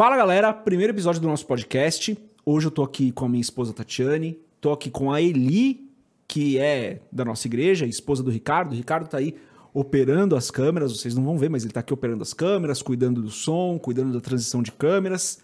[0.00, 2.16] Fala galera, primeiro episódio do nosso podcast.
[2.42, 5.90] Hoje eu tô aqui com a minha esposa Tatiane, tô aqui com a Eli,
[6.26, 8.72] que é da nossa igreja, esposa do Ricardo.
[8.72, 9.36] O Ricardo tá aí
[9.74, 13.20] operando as câmeras, vocês não vão ver, mas ele tá aqui operando as câmeras, cuidando
[13.20, 15.42] do som, cuidando da transição de câmeras.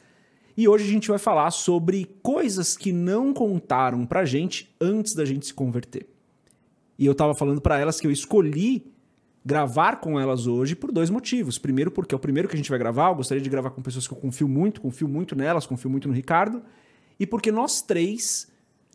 [0.56, 5.26] E hoje a gente vai falar sobre coisas que não contaram pra gente antes da
[5.26, 6.08] gente se converter.
[6.98, 8.90] E eu tava falando pra elas que eu escolhi
[9.46, 11.56] gravar com elas hoje por dois motivos.
[11.56, 13.80] Primeiro, porque é o primeiro que a gente vai gravar, eu gostaria de gravar com
[13.80, 16.60] pessoas que eu confio muito, confio muito nelas, confio muito no Ricardo,
[17.18, 18.48] e porque nós três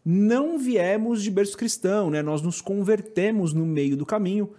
[0.04, 2.22] não viemos de berço cristão, né?
[2.22, 4.50] Nós nos convertemos no meio do caminho.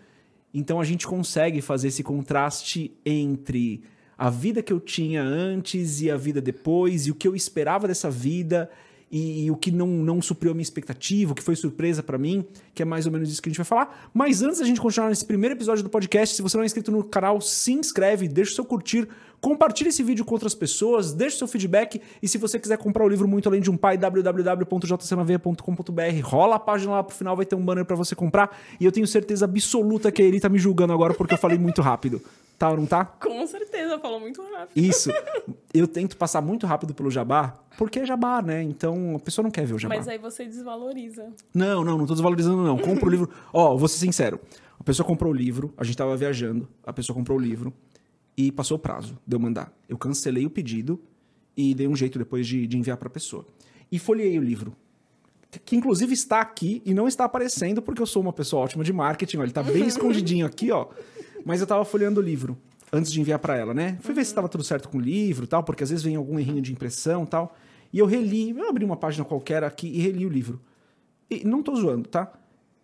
[0.55, 3.82] Então a gente consegue fazer esse contraste entre
[4.16, 7.87] a vida que eu tinha antes e a vida depois, e o que eu esperava
[7.87, 8.70] dessa vida
[9.12, 12.16] e, e o que não, não supriu a minha expectativa, o que foi surpresa para
[12.16, 14.09] mim, que é mais ou menos isso que a gente vai falar.
[14.15, 16.91] Mas antes da gente continuar nesse primeiro episódio do podcast, se você não é inscrito
[16.91, 19.07] no canal, se inscreve, deixa o seu curtir,
[19.38, 23.09] compartilhe esse vídeo com outras pessoas, deixe seu feedback e se você quiser comprar o
[23.09, 27.54] livro Muito Além de um Pai, www.jcmaveia.com.br, rola a página lá pro final, vai ter
[27.54, 30.59] um banner para você comprar e eu tenho certeza absoluta que a Eli tá me
[30.59, 32.23] julgando agora porque eu falei muito rápido.
[32.71, 33.05] Não tá?
[33.05, 34.77] Com certeza, falou muito rápido.
[34.77, 35.10] Isso.
[35.74, 38.63] Eu tento passar muito rápido pelo jabá, porque é jabá, né?
[38.63, 39.96] Então a pessoa não quer ver o jabá.
[39.96, 41.32] Mas aí você desvaloriza.
[41.52, 42.79] Não, não, não tô desvalorizando, não.
[42.79, 43.30] Compra o livro.
[43.52, 44.38] Ó, vou ser sincero.
[44.79, 47.73] A pessoa comprou o livro, a gente tava viajando, a pessoa comprou o livro
[48.37, 49.73] e passou o prazo de eu mandar.
[49.88, 51.01] Eu cancelei o pedido
[51.57, 53.47] e dei um jeito depois de, de enviar pra pessoa.
[53.91, 54.74] E folhei o livro.
[55.66, 58.93] Que inclusive está aqui e não está aparecendo porque eu sou uma pessoa ótima de
[58.93, 59.37] marketing.
[59.37, 60.88] Ó, ele tá bem escondidinho aqui, ó.
[61.45, 62.57] Mas eu tava folheando o livro
[62.93, 63.98] antes de enviar para ela, né?
[64.03, 66.38] Fui ver se estava tudo certo com o livro tal, porque às vezes vem algum
[66.38, 67.56] errinho de impressão tal.
[67.93, 70.60] E eu reli, eu abri uma página qualquer aqui e reli o livro.
[71.31, 72.31] E não tô zoando, tá?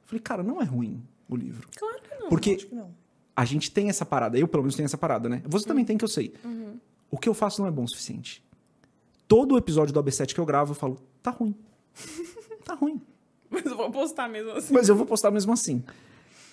[0.07, 1.69] Falei, cara, não é ruim o livro.
[1.77, 2.29] Claro que não.
[2.29, 2.91] Porque acho que não.
[3.37, 5.43] a gente tem essa parada, eu pelo menos tenho essa parada, né?
[5.47, 5.69] Você Uhum.
[5.69, 6.33] também tem que eu sei.
[7.11, 8.43] O que eu faço não é bom o suficiente.
[9.27, 11.55] Todo episódio do AB7 que eu gravo, eu falo, tá ruim.
[12.65, 13.01] tá ruim.
[13.51, 14.73] Mas eu vou postar mesmo assim.
[14.75, 15.83] Mas eu vou postar mesmo assim.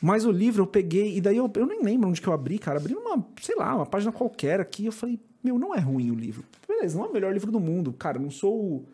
[0.01, 2.59] Mas o livro eu peguei, e daí eu, eu nem lembro onde que eu abri,
[2.59, 2.79] cara.
[2.79, 4.85] Abri uma, sei lá, uma página qualquer aqui.
[4.85, 6.44] Eu falei, meu, não é ruim o livro.
[6.67, 7.94] Beleza, não é o melhor livro do mundo.
[7.94, 8.85] Cara, não sou.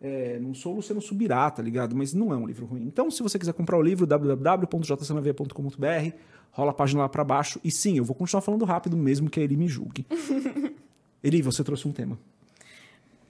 [0.00, 1.96] é, não sou o Luciano Subirá, tá ligado?
[1.96, 2.84] Mas não é um livro ruim.
[2.84, 6.16] Então, se você quiser comprar o livro, www.jcnaveia.com.br,
[6.50, 7.60] rola a página lá pra baixo.
[7.64, 10.06] E sim, eu vou continuar falando rápido, mesmo que ele me julgue.
[11.22, 12.18] Eli, você trouxe um tema.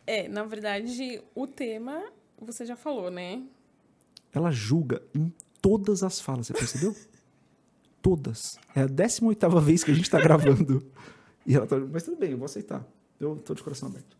[0.06, 2.02] É, na verdade, o tema
[2.40, 3.42] você já falou, né?
[4.32, 6.96] Ela julga em todas as falas, você percebeu?
[8.02, 8.58] todas.
[8.74, 10.84] É a 18 vez que a gente tá gravando.
[11.46, 11.78] E ela tá.
[11.78, 12.86] Mas tudo bem, eu vou aceitar.
[13.18, 14.16] Eu tô de coração aberto.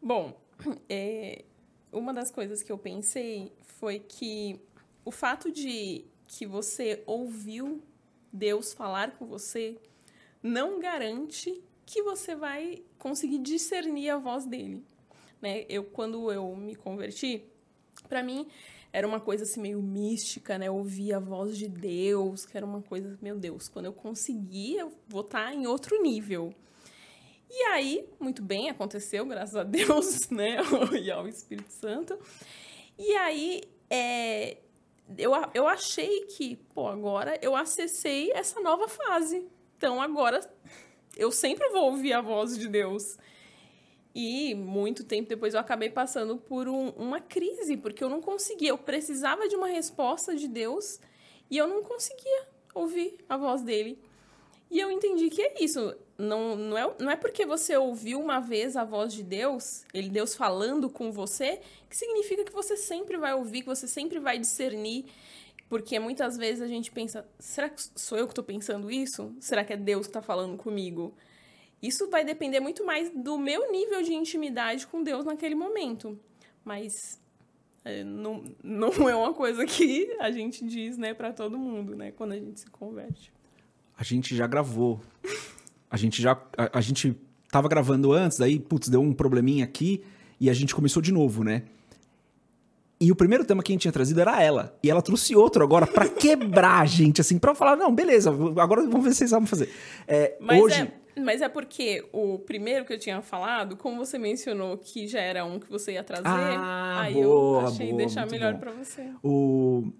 [0.00, 0.40] Bom,
[0.88, 1.44] é,
[1.92, 4.60] uma das coisas que eu pensei foi que
[5.04, 7.82] o fato de que você ouviu
[8.32, 9.76] Deus falar com você
[10.42, 14.82] não garante que você vai conseguir discernir a voz dele.
[15.40, 15.64] Né?
[15.68, 17.44] Eu, quando eu me converti,
[18.08, 18.46] para mim
[18.94, 20.70] era uma coisa assim meio mística, né?
[20.70, 24.92] Ouvir a voz de Deus, que era uma coisa, meu Deus, quando eu conseguir, eu
[25.08, 26.54] vou estar em outro nível.
[27.50, 30.58] E aí, muito bem, aconteceu, graças a Deus, né?
[31.02, 32.16] e ao Espírito Santo.
[32.96, 34.58] E aí, é,
[35.18, 39.44] eu, eu achei que, pô, agora eu acessei essa nova fase.
[39.76, 40.40] Então, agora
[41.16, 43.18] eu sempre vou ouvir a voz de Deus.
[44.14, 48.68] E muito tempo depois eu acabei passando por um- uma crise, porque eu não conseguia.
[48.70, 51.00] Eu precisava de uma resposta de Deus
[51.50, 53.98] e eu não conseguia ouvir a voz dele.
[54.70, 55.94] E eu entendi que é isso.
[56.16, 60.08] Não, não, é, não é porque você ouviu uma vez a voz de Deus, ele
[60.08, 61.60] Deus falando com você,
[61.90, 65.06] que significa que você sempre vai ouvir, que você sempre vai discernir.
[65.68, 69.34] Porque muitas vezes a gente pensa, será que sou eu que estou pensando isso?
[69.40, 71.14] Será que é Deus que está falando comigo?
[71.84, 76.18] Isso vai depender muito mais do meu nível de intimidade com Deus naquele momento.
[76.64, 76.90] Mas
[77.84, 82.10] é, não, não é uma coisa que a gente diz, né, para todo mundo, né,
[82.10, 83.30] quando a gente se converte.
[83.98, 84.98] A gente já gravou.
[85.90, 86.32] A gente já.
[86.56, 87.14] A, a gente
[87.50, 90.02] tava gravando antes, daí, putz, deu um probleminha aqui
[90.40, 91.64] e a gente começou de novo, né?
[92.98, 94.76] E o primeiro tema que a gente tinha trazido era ela.
[94.82, 98.82] E ela trouxe outro agora pra quebrar a gente, assim, pra falar, não, beleza, agora
[98.82, 99.68] vamos ver se vocês sabem fazer.
[100.08, 100.80] É, Mas, hoje.
[100.80, 105.20] é, mas é porque o primeiro que eu tinha falado, como você mencionou que já
[105.20, 108.72] era um que você ia trazer, Ah, aí boa, eu achei boa, deixar melhor pra
[108.72, 109.10] você.
[109.22, 109.92] O...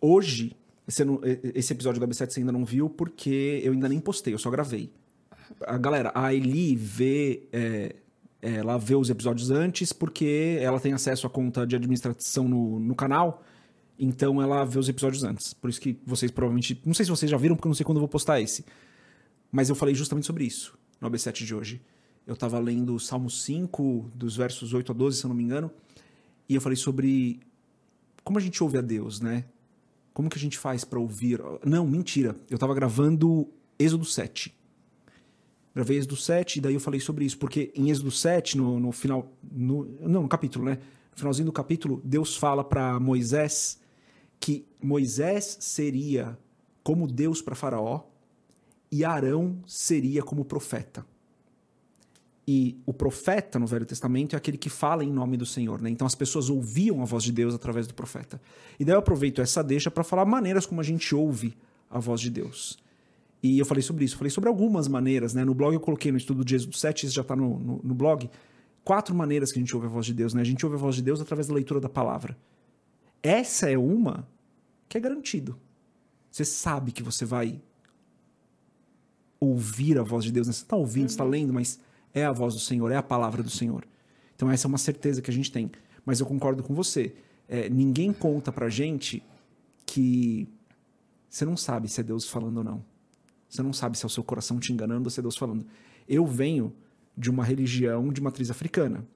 [0.00, 0.54] Hoje,
[0.86, 4.00] você não- e- esse episódio do AB7 você ainda não viu, porque eu ainda nem
[4.00, 4.90] postei, eu só gravei.
[5.66, 7.48] A galera, a Eli vê.
[7.52, 7.94] é,
[8.42, 12.94] ela vê os episódios antes porque ela tem acesso à conta de administração no, no
[12.94, 13.42] canal.
[13.98, 15.54] Então ela vê os episódios antes.
[15.54, 16.78] Por isso que vocês provavelmente.
[16.84, 18.64] Não sei se vocês já viram, porque eu não sei quando eu vou postar esse.
[19.54, 21.80] Mas eu falei justamente sobre isso no AB7 de hoje.
[22.26, 25.44] eu estava lendo o Salmo 5, dos versos 8 a 12, se eu não me
[25.44, 25.70] engano,
[26.48, 27.38] e eu falei sobre
[28.24, 29.44] como a gente ouve a Deus, né?
[30.12, 31.40] Como que a gente faz para ouvir?
[31.64, 32.34] Não, mentira.
[32.50, 33.48] Eu estava gravando
[33.78, 34.52] Êxodo 7.
[35.72, 38.90] Gravei Êxodo 7 e daí eu falei sobre isso, porque em Êxodo 7, no, no
[38.90, 39.32] final.
[39.40, 40.78] No, não, no capítulo, né?
[41.12, 43.78] No finalzinho do capítulo, Deus fala para Moisés
[44.40, 46.36] que Moisés seria
[46.82, 48.13] como Deus para Faraó
[48.94, 51.04] e Arão seria como profeta.
[52.46, 55.90] E o profeta no Velho Testamento é aquele que fala em nome do Senhor, né?
[55.90, 58.40] Então as pessoas ouviam a voz de Deus através do profeta.
[58.78, 61.56] E daí eu aproveito essa deixa para falar maneiras como a gente ouve
[61.90, 62.78] a voz de Deus.
[63.42, 65.44] E eu falei sobre isso, falei sobre algumas maneiras, né?
[65.44, 67.94] No blog eu coloquei no estudo de Êxodo 7, isso já está no, no, no
[67.96, 68.30] blog,
[68.84, 70.40] quatro maneiras que a gente ouve a voz de Deus, né?
[70.40, 72.38] A gente ouve a voz de Deus através da leitura da palavra.
[73.20, 74.24] Essa é uma
[74.88, 75.58] que é garantido.
[76.30, 77.60] Você sabe que você vai
[79.40, 80.52] ouvir a voz de Deus, né?
[80.52, 81.08] Você está ouvindo, uhum.
[81.08, 81.80] você está lendo, mas
[82.12, 83.84] é a voz do Senhor, é a palavra do Senhor.
[84.34, 85.70] Então essa é uma certeza que a gente tem.
[86.04, 87.14] Mas eu concordo com você.
[87.48, 89.22] É, ninguém conta pra gente
[89.86, 90.48] que
[91.28, 92.84] você não sabe se é Deus falando ou não.
[93.48, 95.64] Você não sabe se é o seu coração te enganando ou se é Deus falando.
[96.08, 96.72] Eu venho
[97.16, 99.06] de uma religião de matriz africana.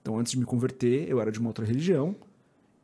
[0.00, 2.14] Então, antes de me converter, eu era de uma outra religião.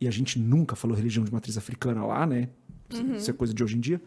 [0.00, 2.48] E a gente nunca falou religião de matriz africana lá, né?
[2.92, 3.14] Uhum.
[3.14, 4.02] Isso é coisa de hoje em dia.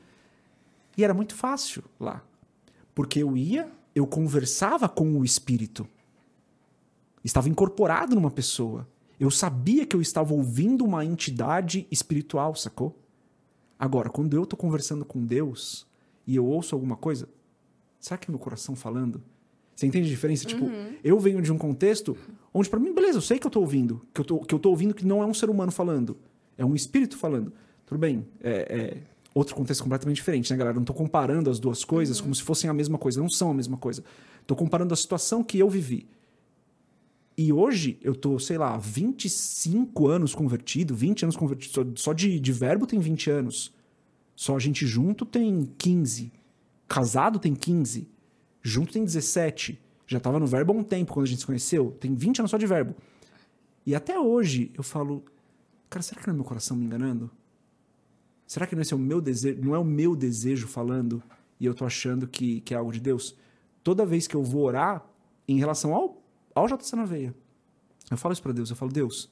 [0.98, 2.24] E era muito fácil lá.
[2.98, 5.88] Porque eu ia, eu conversava com o espírito.
[7.24, 8.88] Estava incorporado numa pessoa.
[9.20, 13.00] Eu sabia que eu estava ouvindo uma entidade espiritual, sacou?
[13.78, 15.86] Agora, quando eu estou conversando com Deus
[16.26, 17.30] e eu ouço alguma coisa,
[18.00, 19.22] será que é meu coração falando?
[19.76, 20.46] Você entende a diferença?
[20.46, 20.96] Tipo, uhum.
[21.04, 22.18] Eu venho de um contexto
[22.52, 24.02] onde, para mim, beleza, eu sei que eu tô ouvindo.
[24.12, 26.18] Que eu tô, que eu tô ouvindo que não é um ser humano falando.
[26.58, 27.54] É um espírito falando.
[27.86, 28.26] Tudo bem.
[28.42, 28.98] É, é
[29.38, 30.76] outro contexto completamente diferente, né, galera?
[30.76, 32.24] Não tô comparando as duas coisas uhum.
[32.24, 33.22] como se fossem a mesma coisa.
[33.22, 34.04] Não são a mesma coisa.
[34.46, 36.08] Tô comparando a situação que eu vivi.
[37.38, 41.72] E hoje eu tô, sei lá, 25 anos convertido, 20 anos convertido.
[41.72, 43.72] Só, só de, de verbo tem 20 anos.
[44.36, 46.32] Só a gente junto tem 15.
[46.88, 48.08] Casado tem 15.
[48.64, 49.80] Junto tem 17.
[50.08, 51.96] Já tava no verbo há um tempo quando a gente se conheceu.
[52.00, 52.96] Tem 20 anos só de verbo.
[53.86, 55.24] E até hoje eu falo,
[55.90, 57.30] cara, será que não é meu coração me enganando?
[58.48, 61.22] Será que não, esse é o meu desejo, não é o meu desejo falando
[61.60, 63.36] e eu tô achando que, que é algo de Deus?
[63.84, 65.06] Toda vez que eu vou orar
[65.48, 66.24] em relação ao,
[66.56, 67.36] ao JC na veia,
[68.10, 69.30] eu falo isso para Deus, eu falo, Deus,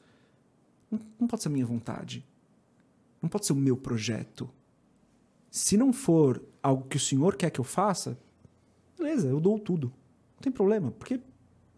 [0.91, 2.25] não, não pode ser a minha vontade.
[3.21, 4.49] Não pode ser o meu projeto.
[5.49, 8.19] Se não for algo que o Senhor quer que eu faça,
[8.97, 9.87] beleza, eu dou tudo.
[10.35, 11.21] Não tem problema, porque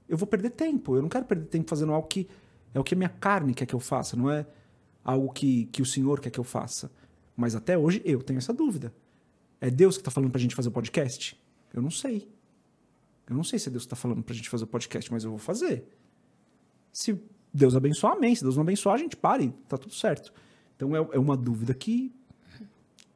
[0.10, 0.96] eu vou perder tempo.
[0.96, 2.28] Eu não quero perder tempo fazendo algo que
[2.74, 4.46] é o que a minha carne quer que eu faça, não é
[5.04, 6.92] algo que, que o Senhor quer que eu faça.
[7.38, 8.92] Mas até hoje eu tenho essa dúvida.
[9.62, 11.40] É Deus que está falando para a gente fazer o podcast?
[11.72, 12.28] Eu não sei.
[13.30, 15.12] Eu não sei se é Deus que está falando para a gente fazer o podcast,
[15.12, 15.88] mas eu vou fazer.
[16.92, 17.22] Se
[17.54, 18.34] Deus abençoar, amém.
[18.34, 20.34] Se Deus não abençoar, a gente pare, tá tudo certo.
[20.76, 22.12] Então é, é uma dúvida que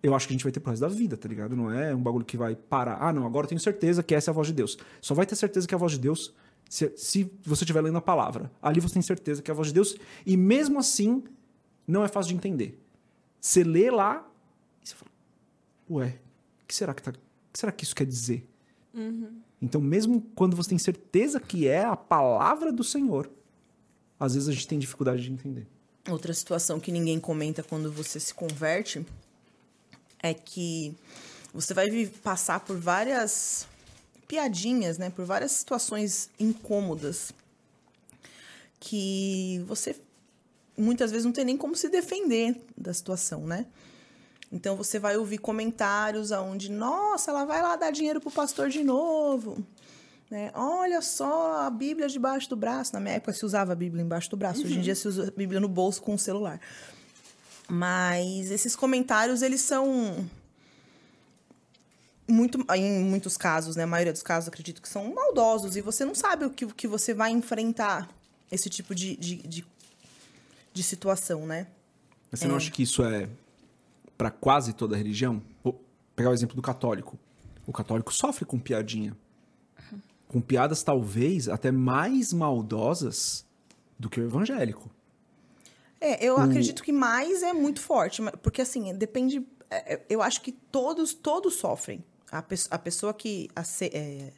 [0.04, 1.56] eu acho que a gente vai ter pro resto da vida, tá ligado?
[1.56, 2.98] Não é um bagulho que vai parar.
[3.02, 4.78] Ah, não, agora eu tenho certeza que essa é a voz de Deus.
[5.00, 6.34] Só vai ter certeza que é a voz de Deus
[6.70, 8.52] se, se você estiver lendo a palavra.
[8.62, 9.96] Ali você tem certeza que é a voz de Deus.
[10.26, 11.24] E mesmo assim,
[11.88, 12.82] não é fácil de entender.
[13.42, 14.24] Você lê lá
[14.84, 15.12] e você fala,
[15.90, 16.20] ué,
[16.64, 17.20] o que será que, tá, que,
[17.56, 18.48] será que isso quer dizer?
[18.94, 19.42] Uhum.
[19.60, 23.30] Então, mesmo quando você tem certeza que é a palavra do Senhor,
[24.20, 25.68] às vezes a gente tem dificuldade de entender.
[26.08, 29.06] Outra situação que ninguém comenta quando você se converte
[30.22, 30.96] é que
[31.54, 33.68] você vai passar por várias
[34.28, 35.10] piadinhas, né?
[35.10, 37.34] Por várias situações incômodas
[38.80, 39.96] que você
[40.78, 43.66] muitas vezes não tem nem como se defender da situação, né?
[44.52, 48.84] Então você vai ouvir comentários aonde, nossa, ela vai lá dar dinheiro pro pastor de
[48.84, 49.64] novo.
[50.30, 50.52] Né?
[50.54, 52.94] Olha só a Bíblia debaixo do braço.
[52.94, 54.60] Na minha época se usava a Bíblia embaixo do braço.
[54.60, 54.66] Uhum.
[54.66, 54.84] Hoje em uhum.
[54.84, 56.60] dia se usa a Bíblia no bolso com o celular.
[57.70, 60.30] Mas esses comentários, eles são
[62.28, 63.84] muito, em muitos casos, né?
[63.84, 65.76] A maioria dos casos, acredito que são maldosos.
[65.78, 68.10] E você não sabe o que, que você vai enfrentar
[68.52, 69.66] esse tipo de, de, de,
[70.74, 71.68] de situação, né?
[72.30, 72.50] Mas você é.
[72.50, 73.28] não acha que isso é
[74.18, 75.42] para quase toda religião?
[75.64, 75.84] Vou
[76.16, 77.18] pegar o exemplo do católico.
[77.66, 79.16] O católico sofre com piadinha.
[80.28, 83.46] Com piadas talvez até mais maldosas
[84.00, 84.90] do que o evangélico.
[86.00, 86.40] É, eu o...
[86.40, 89.46] acredito que mais é muito forte, porque assim, depende.
[89.70, 92.04] É, é, eu acho que todos, todos sofrem.
[92.32, 94.32] A, pe a pessoa que ace é,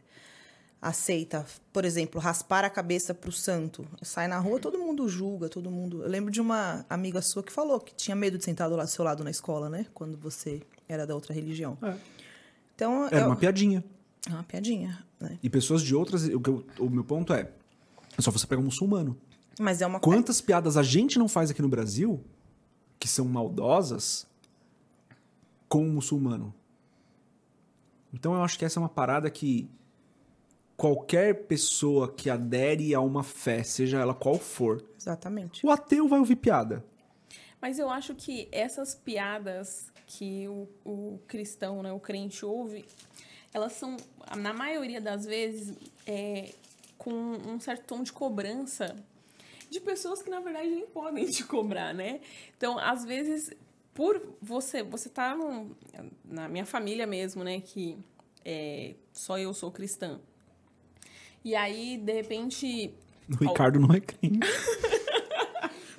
[0.84, 5.48] aceita, por exemplo, raspar a cabeça para o santo, sai na rua, todo mundo julga,
[5.48, 6.04] todo mundo.
[6.04, 9.06] Eu lembro de uma amiga sua que falou que tinha medo de sentar do seu
[9.06, 9.86] lado na escola, né?
[9.94, 11.78] Quando você era da outra religião.
[11.82, 11.96] É.
[12.76, 13.28] Então, era eu...
[13.28, 13.82] uma piadinha.
[14.30, 15.40] É uma piadinha, né?
[15.42, 16.26] E pessoas de outras.
[16.26, 17.50] O, que eu- o meu ponto é.
[18.18, 19.18] É só você pegar um muçulmano.
[19.60, 22.22] Mas é uma Quantas piadas a gente não faz aqui no Brasil
[23.00, 24.28] que são maldosas
[25.70, 26.54] com o muçulmano?
[28.14, 29.70] Então eu acho que essa é uma parada que
[30.84, 35.66] qualquer pessoa que adere a uma fé, seja ela qual for, Exatamente.
[35.66, 36.84] o ateu vai ouvir piada.
[37.62, 42.84] Mas eu acho que essas piadas que o, o cristão, né, o crente ouve,
[43.54, 43.96] elas são,
[44.38, 45.74] na maioria das vezes,
[46.06, 46.50] é,
[46.98, 48.94] com um certo tom de cobrança
[49.70, 52.20] de pessoas que, na verdade, nem podem te cobrar, né?
[52.58, 53.52] Então, às vezes,
[53.94, 55.74] por você, você tá num-
[56.26, 57.98] na minha família mesmo, né, que
[58.44, 60.20] é, só eu sou cristã.
[61.44, 62.94] E aí, de repente,
[63.30, 64.40] O Ricardo não é crente.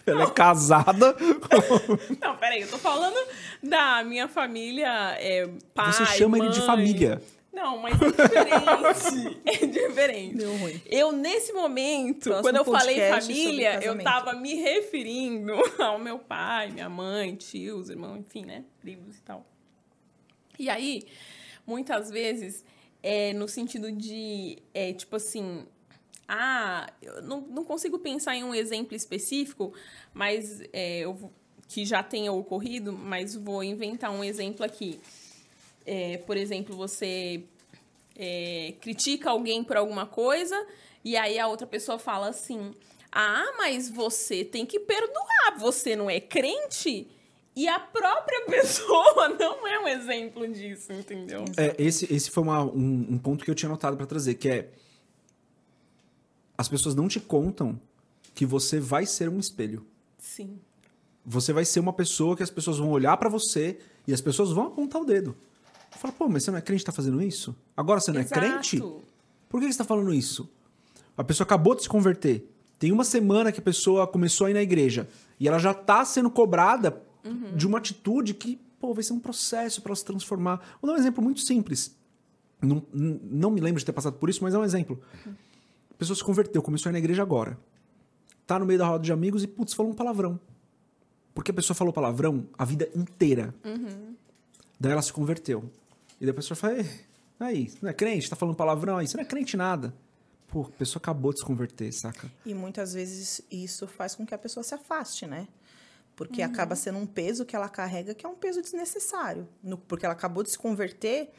[0.06, 1.16] Ela é casada.
[2.20, 3.16] Não, peraí, eu tô falando
[3.62, 6.66] da minha família, é, pai, Você chama ele de mãe.
[6.66, 7.22] família.
[7.50, 9.40] Não, mas é diferente.
[9.46, 10.36] é diferente.
[10.36, 10.82] Deu ruim.
[10.86, 16.70] Eu, nesse momento, Próximo quando eu falei família, eu tava me referindo ao meu pai,
[16.70, 18.64] minha mãe, tios, irmãos, enfim, né?
[18.80, 19.46] Primos e tal.
[20.58, 21.06] E aí,
[21.66, 22.64] muitas vezes,
[23.04, 25.66] é no sentido de, é, tipo assim,
[26.26, 29.74] ah, eu não, não consigo pensar em um exemplo específico,
[30.14, 31.30] mas é, eu,
[31.68, 34.98] que já tenha ocorrido, mas vou inventar um exemplo aqui.
[35.84, 37.44] É, por exemplo, você
[38.16, 40.56] é, critica alguém por alguma coisa
[41.04, 42.74] e aí a outra pessoa fala assim:
[43.12, 47.06] Ah, mas você tem que perdoar, você não é crente?
[47.56, 51.44] E a própria pessoa não é um exemplo disso, entendeu?
[51.56, 54.48] É, esse, esse foi uma- um, um ponto que eu tinha notado pra trazer, que
[54.48, 54.70] é
[56.56, 57.80] as pessoas não te contam
[58.34, 59.86] que você vai ser um espelho.
[60.18, 60.58] Sim.
[61.24, 64.50] Você vai ser uma pessoa que as pessoas vão olhar pra você e as pessoas
[64.52, 65.36] vão apontar o dedo.
[65.92, 67.54] Fala, pô, mas você não é crente, tá fazendo isso?
[67.76, 68.76] Agora você não é crente?
[68.76, 69.02] Exato.
[69.48, 70.48] Por que você tá falando isso?
[71.16, 72.50] A pessoa acabou de se converter.
[72.78, 75.08] Tem uma semana que a pessoa começou a ir na igreja
[75.38, 76.90] e ela já tá sendo cobrada
[77.56, 80.56] de uma atitude que, pô, vai ser um processo pra ela se transformar.
[80.80, 81.94] Vou dar um exemplo muito simples.
[82.60, 85.00] Não, não me lembro de ter passado por isso, mas é um exemplo.
[85.90, 87.58] A pessoa se converteu, começou a ir na igreja agora.
[88.46, 90.38] Tá no meio da roda de amigos e, putz, falou um palavrão.
[91.34, 93.54] Porque a pessoa falou palavrão a vida inteira.
[94.78, 95.64] Daí ela se converteu.
[96.20, 96.90] E daí a pessoa fala, "Ei,
[97.40, 98.28] aí, você não é crente?
[98.30, 99.08] Tá falando palavrão aí?
[99.08, 99.94] Você não é crente nada.
[100.48, 102.30] Pô, a pessoa acabou de se converter, saca?
[102.46, 105.48] E muitas vezes isso faz com que a pessoa se afaste, né?
[106.16, 109.48] Porque acaba sendo um peso que ela carrega que é um peso desnecessário.
[109.62, 111.30] No- porque ela acabou de se converter,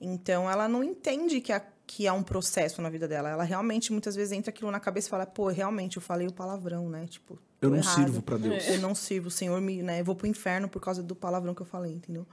[0.00, 3.30] então ela não entende que, a, que há um processo na vida dela.
[3.30, 6.32] Ela realmente, muitas vezes, entra aquilo na cabeça e fala, pô, realmente, eu falei o
[6.32, 7.06] palavrão, né?
[7.06, 7.94] Tipo, Eu não errado.
[7.94, 8.66] sirvo pra Deus.
[8.68, 10.00] Eu não sirvo, o Senhor me, né?
[10.00, 12.26] Eu vou pro inferno por causa do palavrão que eu falei, entendeu?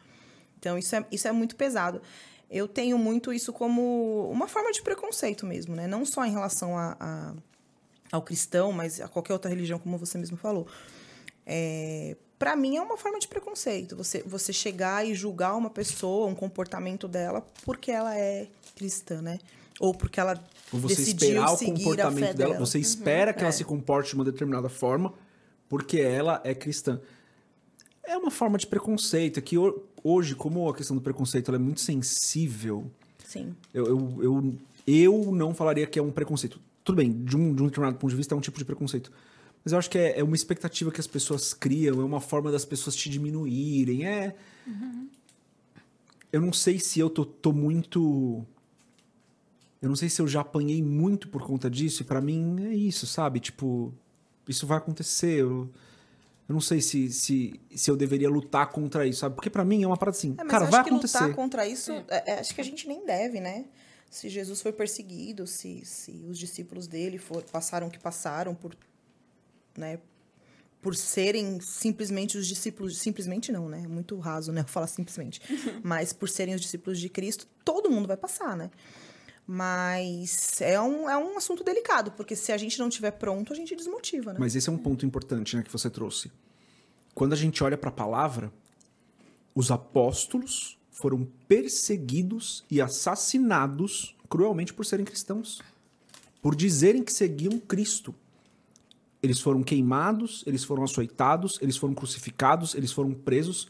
[0.59, 2.01] Então, isso é, isso é muito pesado.
[2.49, 5.87] Eu tenho muito isso como uma forma de preconceito mesmo, né?
[5.87, 7.33] Não só em relação a, a-
[8.11, 10.67] ao cristão, mas a qualquer outra religião, como você mesmo falou.
[11.45, 13.95] É, para mim é uma forma de preconceito.
[13.95, 19.39] Você, você chegar e julgar uma pessoa, um comportamento dela, porque ela é cristã, né?
[19.79, 22.65] Ou porque ela Ou você decidiu esperar o comportamento dela, dela.
[22.65, 23.51] você espera que ela é.
[23.51, 25.13] se comporte de uma determinada forma,
[25.67, 26.99] porque ela é cristã.
[28.05, 31.57] É uma forma de preconceito, é que ho- hoje, como a questão do preconceito ela
[31.57, 32.91] é muito sensível,
[33.25, 33.55] Sim.
[33.73, 36.59] eu, eu, eu, eu não falaria que é um preconceito.
[36.83, 39.11] Tudo bem, de um, de um determinado ponto de vista é um tipo de preconceito.
[39.63, 42.51] Mas eu acho que é, é uma expectativa que as pessoas criam, é uma forma
[42.51, 44.05] das pessoas te diminuírem.
[44.05, 44.35] É.
[46.31, 48.45] Eu não sei se eu tô, tô muito.
[49.81, 52.73] Eu não sei se eu já apanhei muito por conta disso, e pra mim é
[52.73, 53.39] isso, sabe?
[53.39, 53.93] Tipo,
[54.47, 55.41] isso vai acontecer.
[55.41, 55.69] Eu,
[56.49, 59.35] eu não sei se, se, se eu deveria lutar contra isso, sabe?
[59.35, 61.19] Porque pra mim é uma parada assim, É, mas cara, eu vai acho que acontecer.
[61.19, 63.65] lutar contra isso, é, é, acho que a gente nem deve, né?
[64.09, 68.75] Se Jesus foi perseguido, se, se os discípulos dele for, passaram o que passaram por,
[69.77, 69.99] né,
[70.81, 73.87] por serem simplesmente os discípulos, simplesmente não, né?
[73.87, 74.63] Muito raso, né?
[74.67, 75.41] Falar simplesmente.
[75.81, 78.69] Mas por serem os discípulos de Cristo, todo mundo vai passar, né?
[79.47, 83.55] Mas é um, é um assunto delicado, porque se a gente não estiver pronto, a
[83.55, 84.39] gente desmotiva, né?
[84.39, 86.31] Mas esse é um ponto importante né, que você trouxe.
[87.13, 88.51] Quando a gente olha para a palavra,
[89.55, 95.61] os apóstolos foram perseguidos e assassinados cruelmente por serem cristãos,
[96.41, 98.15] por dizerem que seguiam Cristo.
[99.23, 103.69] Eles foram queimados, eles foram açoitados, eles foram crucificados, eles foram presos.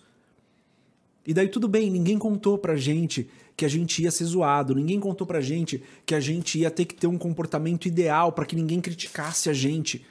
[1.26, 5.00] E daí tudo bem, ninguém contou pra gente que a gente ia ser zoado, ninguém
[5.00, 8.56] contou pra gente que a gente ia ter que ter um comportamento ideal pra que
[8.56, 10.04] ninguém criticasse a gente.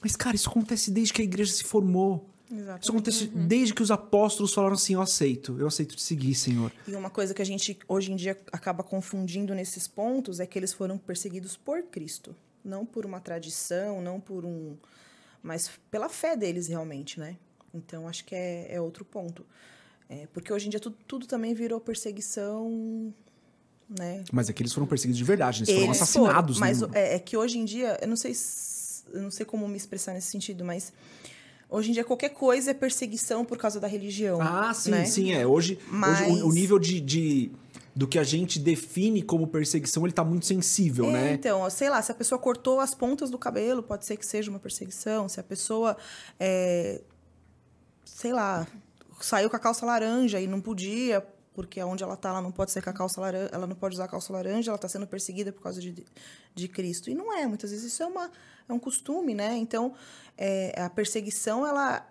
[0.00, 2.26] Mas, cara, isso acontece desde que a igreja se formou.
[2.50, 2.82] Exatamente.
[2.82, 6.72] Isso acontece desde que os apóstolos falaram assim: Eu aceito, eu aceito te seguir, Senhor.
[6.88, 10.58] E uma coisa que a gente hoje em dia acaba confundindo nesses pontos é que
[10.58, 14.76] eles foram perseguidos por Cristo, não por uma tradição, não por um,
[15.42, 17.36] mas pela fé deles realmente, né?
[17.72, 19.44] Então acho que é, é outro ponto,
[20.08, 23.14] É, porque hoje em dia tudo, tudo também virou perseguição,
[23.88, 24.24] né?
[24.32, 26.58] Mas é que eles foram perseguidos de verdade, eles, foram Eles assassinados.
[26.58, 26.88] foram, mas né?
[26.94, 29.76] é, é que hoje em dia, eu não sei, se- eu não sei como me
[29.76, 30.92] expressar nesse sentido, mas
[31.68, 34.40] hoje em dia qualquer coisa é perseguição por causa da religião.
[34.42, 35.04] Ah, sim, né?
[35.04, 35.46] sim, é.
[35.46, 37.50] Hoje, Mas- hoje o, o nível de, de-
[37.94, 41.32] do que a gente define como perseguição, ele tá muito sensível, É, né?
[41.32, 44.50] então, sei lá, se a pessoa cortou as pontas do cabelo, pode ser que seja
[44.50, 45.28] uma perseguição.
[45.28, 45.96] Se a pessoa,
[46.38, 47.00] é,
[48.04, 48.66] sei lá,
[49.20, 52.70] saiu com a calça laranja e não podia, porque onde ela tá, ela não pode
[52.70, 55.06] ser com a calça laranja, ela não pode usar a calça laranja, ela está sendo
[55.06, 56.06] perseguida por causa de,
[56.54, 57.10] de Cristo.
[57.10, 58.30] E não é, muitas vezes isso é, uma,
[58.68, 59.56] é um costume, né?
[59.56, 59.94] Então,
[60.38, 62.06] é, a perseguição, ela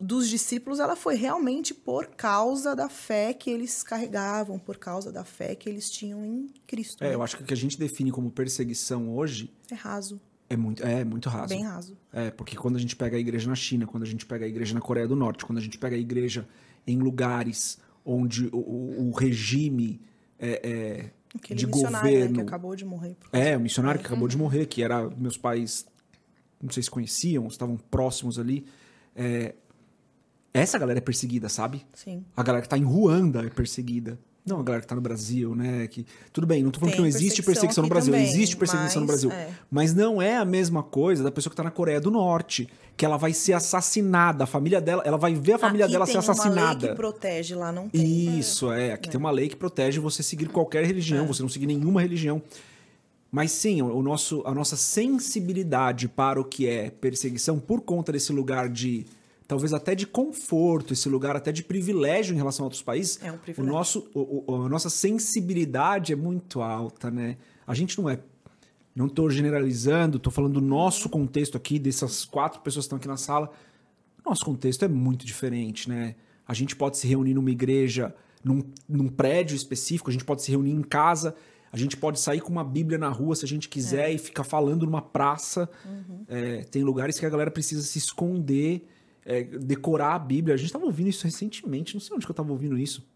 [0.00, 5.24] dos discípulos, ela foi realmente por causa da fé que eles carregavam, por causa da
[5.24, 7.02] fé que eles tinham em Cristo.
[7.04, 7.14] É, né?
[7.14, 10.20] eu acho que o que a gente define como perseguição hoje É raso,
[10.50, 11.48] é muito, é muito raso.
[11.54, 11.96] bem raso.
[12.12, 14.48] É, porque quando a gente pega a igreja na China, quando a gente pega a
[14.48, 16.46] igreja na Coreia do Norte, quando a gente pega a igreja
[16.86, 20.00] em lugares onde o, o- o regime
[20.38, 22.34] é, é, Aquele de missionário né, governo...
[22.36, 23.16] que acabou de morrer.
[23.32, 25.86] É, o missionário que acabou de morrer, que era meus pais,
[26.62, 28.66] não sei se conheciam, estavam próximos ali.
[29.16, 29.54] É,
[30.54, 31.84] essa galera é perseguida, sabe?
[31.92, 32.24] Sim.
[32.36, 34.18] A galera que tá em Ruanda é perseguida.
[34.46, 35.86] Não a galera que tá no Brasil, né?
[35.86, 38.12] Que, tudo bem, não tô falando Tem que não existe perseguição perseguição no Brasil.
[38.12, 39.32] também, existe perseguição no mas, Brasil.
[39.32, 39.48] é.
[39.70, 42.68] Mas não é a mesma coisa da pessoa que tá na Coreia do Norte.
[42.94, 44.44] Que ela vai ser assassinada.
[44.44, 46.88] A família dela, ela vai ver a família Aqui dela tem ser uma lei assassinada.
[46.88, 48.38] que protege, lá não tem.
[48.38, 48.92] Isso, é.
[48.92, 52.40] Aqui tem uma lei que protege você seguir qualquer religião, você não seguir nenhuma religião.
[53.32, 58.30] Mas sim, o nosso, a nossa sensibilidade para o que é perseguição, por conta desse
[58.30, 59.06] lugar de.
[59.46, 63.18] Talvez até de conforto, esse lugar até de privilégio em relação a outros países.
[63.22, 63.72] É um o privilégio.
[63.72, 67.36] nosso, o- o- a nossa sensibilidade é muito alta, né?
[67.66, 68.18] A gente não é.
[68.94, 73.08] Não estou generalizando, estou falando do nosso contexto aqui, dessas quatro pessoas que estão aqui
[73.08, 73.50] na sala.
[74.24, 76.14] Nosso contexto é muito diferente, né?
[76.46, 80.50] A gente pode se reunir numa igreja, num, num prédio específico, a gente pode se
[80.50, 81.34] reunir em casa,
[81.72, 84.44] a gente pode sair com uma Bíblia na rua se a gente quiser e ficar
[84.44, 85.68] falando numa praça.
[86.28, 88.86] É, tem lugares que a galera precisa se esconder,
[89.24, 90.54] é, decorar a Bíblia.
[90.54, 93.06] A gente estava ouvindo isso recentemente, não sei onde que eu estava ouvindo isso.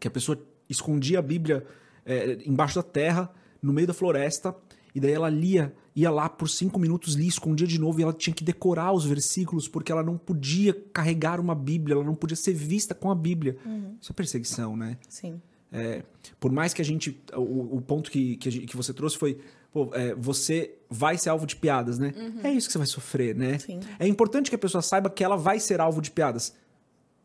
[0.00, 1.64] Que a pessoa escondia a Bíblia
[2.04, 4.54] é, embaixo da terra, no meio da floresta,
[4.94, 8.12] e daí ela lia, ia lá por cinco minutos, lia, escondia de novo, e ela
[8.12, 12.36] tinha que decorar os versículos, porque ela não podia carregar uma Bíblia, ela não podia
[12.36, 13.56] ser vista com a Bíblia.
[14.00, 14.98] Isso é perseguição, né?
[15.08, 15.40] Sim.
[15.70, 16.02] É,
[16.38, 17.18] por mais que a gente.
[17.34, 19.38] O, o ponto que, que, a gente- que você trouxe foi.
[19.72, 22.12] Pô, é, você vai ser alvo de piadas, né?
[22.42, 23.58] É isso que você vai sofrer, né?
[23.58, 23.80] Sim.
[23.98, 26.54] É importante que a pessoa saiba que ela vai ser alvo de piadas.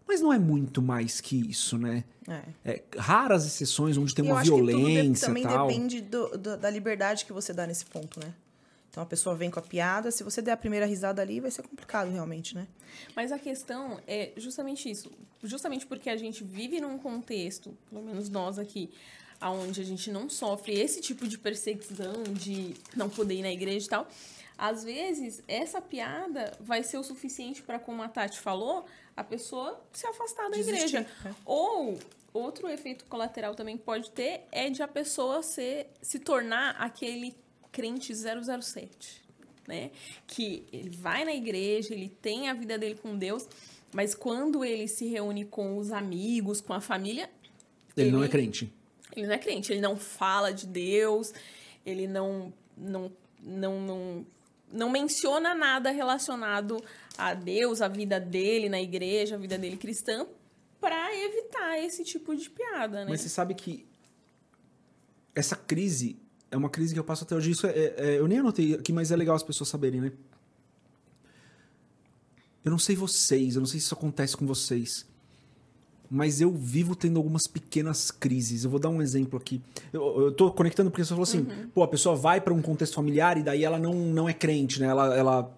[0.08, 2.06] Mas não é muito mais que isso, né?
[2.28, 2.42] É.
[2.72, 5.68] É, raras exceções onde tem E eu uma acho que tudo de- violência também tal.
[5.68, 8.34] depende do- do- da liberdade que você dá nesse ponto, né?
[8.90, 11.52] Então a pessoa vem com a piada, se você der a primeira risada ali, vai
[11.52, 12.66] ser complicado realmente, né?
[13.16, 15.12] Mas a questão é justamente isso.
[15.44, 18.90] Justamente porque a gente vive num contexto, pelo menos nós aqui,
[19.42, 23.86] onde a gente não sofre esse tipo de perseguição, de não poder ir na igreja
[23.86, 24.08] e tal.
[24.58, 29.80] Às vezes, essa piada vai ser o suficiente para, como a Tati falou, a pessoa
[29.94, 31.08] se afastar da Desistir, igreja.
[31.26, 31.32] é.
[31.46, 32.00] Ou
[32.34, 37.36] outro efeito colateral também que pode ter é de a pessoa ser, se tornar aquele
[37.72, 39.22] crente 007,
[39.68, 39.92] né?
[40.26, 43.48] Que ele vai na igreja, ele tem a vida dele com Deus,
[43.94, 47.30] mas quando ele se reúne com os amigos, com a família,
[47.96, 48.74] Ele não é ele- crente.
[49.16, 51.34] Ele não é crente, ele não fala de Deus,
[51.86, 54.26] ele não não não não,
[54.72, 56.84] não menciona nada relacionado
[57.18, 60.28] a Deus, a vida dele na igreja, a vida dele cristã,
[60.80, 63.12] para evitar esse tipo de piada, né?
[63.12, 63.86] Mas você sabe que
[65.34, 66.20] essa crise
[66.52, 67.52] é uma crise que eu passo até hoje.
[67.52, 70.12] Isso é, é- eu nem anotei aqui, mas é legal as pessoas saberem, né?
[72.64, 75.06] Eu não sei vocês, eu não sei se isso acontece com vocês,
[76.10, 78.64] mas eu vivo tendo algumas pequenas crises.
[78.64, 79.62] Eu vou dar um exemplo aqui.
[79.92, 82.94] Eu, eu tô conectando porque você falou assim, pô, a pessoa vai para um contexto
[82.96, 84.88] familiar e daí ela não, não é crente, né?
[84.88, 85.58] Ela, ela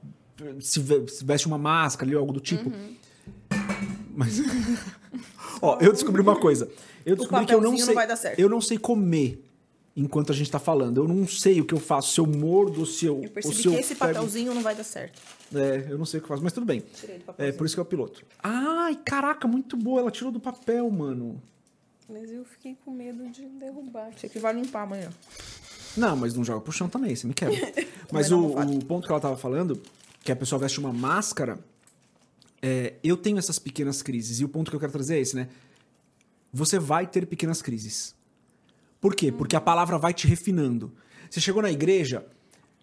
[0.60, 2.72] se, ve- se veste uma máscara ali, algo do tipo.
[4.16, 4.40] Mas.
[5.62, 6.70] Ó, eu descobri uma coisa.
[7.06, 7.88] Eu descobri que eu não sei.
[7.88, 8.40] não vai dar certo.
[8.40, 9.44] Eu não sei comer
[9.96, 10.98] enquanto a gente tá falando.
[11.02, 13.16] Eu não sei o que eu faço, se eu mordo ou se eu.
[13.18, 15.20] Eu ou percebi se eu que esse pego- papelzinho não vai dar certo.
[15.54, 16.80] É, eu não sei o que eu faço, mas tudo bem.
[16.94, 17.58] Tirei do É papelzinho.
[17.58, 18.26] por isso que é o piloto.
[18.42, 20.02] Ai, caraca, muito boa.
[20.02, 21.42] Ela tirou do papel, mano.
[22.08, 24.12] Mas eu fiquei com medo de derrubar.
[24.18, 25.10] Você que vai limpar amanhã.
[25.98, 27.56] Não, mas não joga pro chão também, você me quebra.
[28.12, 29.80] mas o, o ponto que ela tava falando,
[30.24, 31.60] que a pessoa veste uma máscara,
[32.62, 34.40] é, eu tenho essas pequenas crises.
[34.40, 35.50] E o ponto que eu quero trazer é esse, né?
[36.54, 38.16] Você vai ter pequenas crises.
[39.00, 39.32] Por quê?
[39.32, 40.94] Porque a palavra vai te refinando.
[41.30, 42.26] Você chegou na igreja,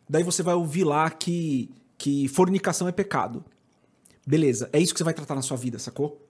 [0.09, 3.45] daí você vai ouvir lá que, que fornicação é pecado.
[4.27, 6.27] Beleza, é isso que você vai tratar na sua vida, sacou?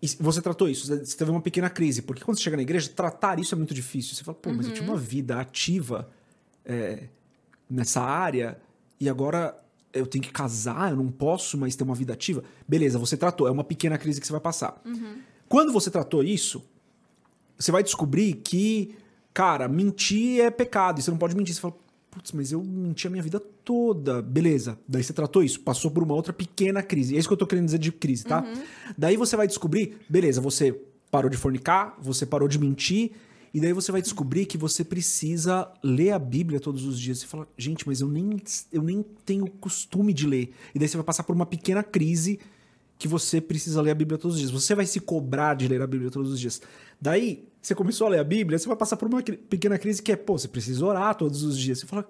[0.00, 2.02] E você tratou isso, você teve uma pequena crise.
[2.02, 4.14] Porque quando você chega na igreja, tratar isso é muito difícil.
[4.14, 6.08] Você fala, pô, mas eu tinha uma vida ativa
[6.64, 7.08] é,
[7.68, 8.60] nessa área
[9.00, 9.56] e agora
[9.92, 12.44] eu tenho que casar, eu não posso mais ter uma vida ativa.
[12.66, 14.80] Beleza, você tratou, é uma pequena crise que você vai passar.
[15.48, 16.62] Quando você tratou isso,
[17.58, 18.94] você vai descobrir que,
[19.38, 21.54] cara, mentir é pecado você não pode mentir.
[21.54, 21.76] Você fala,
[22.10, 24.20] putz, mas eu menti a minha vida toda.
[24.20, 27.14] Beleza, daí você tratou isso, passou por uma outra pequena crise.
[27.14, 28.44] É isso que eu tô querendo dizer de crise, tá?
[28.98, 30.72] Daí você vai descobrir, beleza, você
[31.08, 33.12] parou de fornicar, você parou de mentir.
[33.54, 37.20] E daí você vai descobrir que você precisa ler a Bíblia todos os dias.
[37.20, 40.50] Você fala, gente, mas eu nem, eu nem tenho costume de ler.
[40.74, 42.40] E daí você vai passar por uma pequena crise
[42.98, 44.50] que você precisa ler a Bíblia todos os dias.
[44.50, 46.60] Você vai se cobrar de ler a Bíblia todos os dias.
[47.00, 50.12] Daí, você começou a ler a Bíblia, você vai passar por uma pequena crise que
[50.12, 51.80] é, pô, você precisa orar todos os dias.
[51.80, 52.08] Você fala,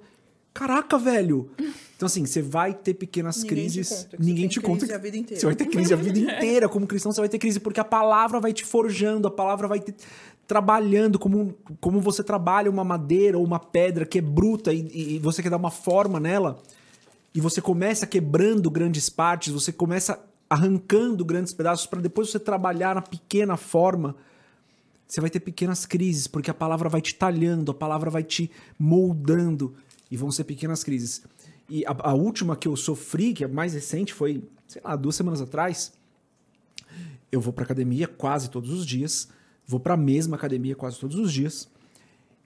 [0.53, 1.51] caraca, velho.
[1.97, 3.89] Então, assim, você vai ter pequenas Ninguém te crises.
[3.89, 4.81] você ninguém te conta.
[4.81, 5.41] crise a vida inteira.
[5.41, 6.69] Você vai ter crise a vida inteira.
[6.69, 9.81] Como cristão, você vai ter crise porque a palavra vai te forjando, a palavra vai
[9.81, 9.95] te
[10.47, 15.19] trabalhando como, como você trabalha uma madeira ou uma pedra que é bruta e, e
[15.19, 16.59] você quer dar uma forma nela.
[17.35, 22.95] E você começa quebrando grandes partes, você começa arrancando grandes pedaços para depois você trabalhar
[22.95, 24.17] na pequena forma.
[25.09, 28.51] Você vai ter pequenas crises, porque a palavra vai te talhando, a palavra vai te
[28.79, 29.75] moldando,
[30.11, 31.23] e vão ser pequenas crises.
[31.69, 35.17] E a, a última que eu sofri, que é mais recente, foi, sei lá, duas
[35.17, 35.93] semanas atrás.
[37.33, 39.29] Eu vou pra academia quase todos os dias,
[39.67, 41.69] vou pra mesma academia quase todos os dias,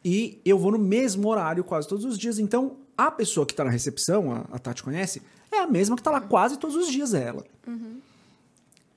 [0.05, 2.39] e eu vou no mesmo horário quase todos os dias.
[2.39, 5.21] Então, a pessoa que tá na recepção, a, a Tati conhece,
[5.51, 7.45] é a mesma que tá lá quase todos os dias, é ela.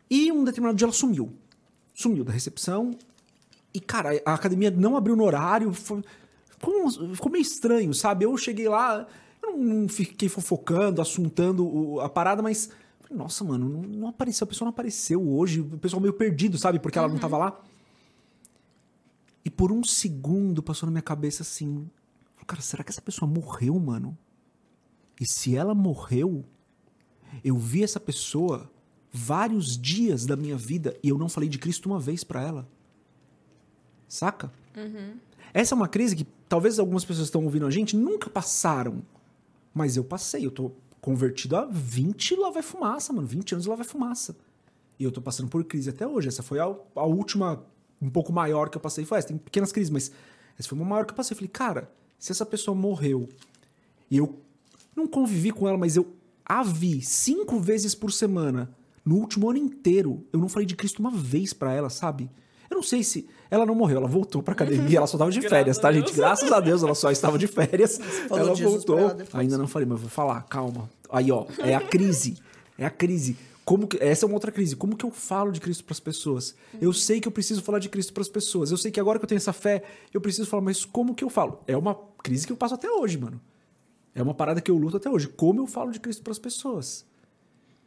[0.09, 1.33] E um determinado dia ela sumiu.
[1.93, 2.95] Sumiu da recepção.
[3.75, 5.73] E, cara, a academia não abriu no horário.
[5.73, 6.01] Foi,
[6.47, 8.23] ficou, ficou meio estranho, sabe?
[8.23, 9.05] Eu cheguei lá,
[9.43, 12.69] eu não fiquei fofocando, assuntando a parada, mas.
[13.11, 14.45] Nossa, mano, não, apareceu.
[14.45, 15.59] A pessoa não apareceu hoje.
[15.59, 16.79] O pessoal meio perdido, sabe?
[16.79, 17.61] Porque ela não tava lá.
[19.43, 21.89] E por um segundo passou na minha cabeça assim:
[22.47, 24.17] Cara, será que essa pessoa morreu, mano?
[25.19, 26.45] E se ela morreu,
[27.43, 28.71] eu vi essa pessoa
[29.11, 32.67] vários dias da minha vida e eu não falei de Cristo uma vez pra ela.
[34.15, 34.49] Saca?
[35.53, 39.01] Essa é uma crise que talvez algumas pessoas que estão ouvindo a gente nunca passaram.
[39.73, 40.45] Mas eu passei.
[40.45, 43.27] Eu tô convertido a 20 lá vai fumaça, mano.
[43.27, 44.37] 20 anos lá vai fumaça.
[44.97, 46.29] E eu tô passando por crise até hoje.
[46.29, 47.61] Essa foi a, a última,
[48.01, 49.03] um pouco maior que eu passei.
[49.03, 49.27] Foi essa.
[49.27, 50.09] Tem pequenas crises, mas
[50.57, 51.33] essa foi uma maior que eu passei.
[51.33, 53.27] Eu falei, cara, se essa pessoa morreu
[54.09, 54.39] e eu
[54.95, 56.13] não convivi com ela, mas eu
[56.45, 58.73] a vi cinco vezes por semana
[59.03, 60.25] no último ano inteiro.
[60.31, 62.29] Eu não falei de Cristo uma vez pra ela, sabe?
[62.75, 63.25] Eu não sei se.
[63.49, 66.13] Ela não morreu, ela voltou pra academia, ela só tava de férias, tá, gente?
[66.13, 67.99] Graças a Deus, ela só estava de férias.
[68.29, 69.15] ela voltou.
[69.33, 70.89] Ainda não falei, mas eu vou falar, calma.
[71.09, 72.37] Aí, ó, é a crise.
[72.77, 73.37] É a crise.
[73.63, 74.75] Como que, essa é uma outra crise.
[74.75, 76.53] Como que eu falo de Cristo pras pessoas?
[76.81, 78.71] Eu sei que eu preciso falar de Cristo pras pessoas.
[78.71, 79.83] Eu sei que agora que eu tenho essa fé,
[80.13, 81.61] eu preciso falar, mas como que eu falo?
[81.65, 83.39] É uma crise que eu passo até hoje, mano.
[84.13, 85.29] É uma parada que eu luto até hoje.
[85.29, 87.05] Como eu falo de Cristo pras pessoas?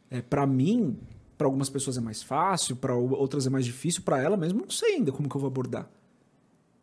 [0.09, 0.97] É, para mim,
[1.39, 4.69] para algumas pessoas é mais fácil, para outras é mais difícil, para ela mesmo não
[4.69, 5.89] sei ainda como que eu vou abordar.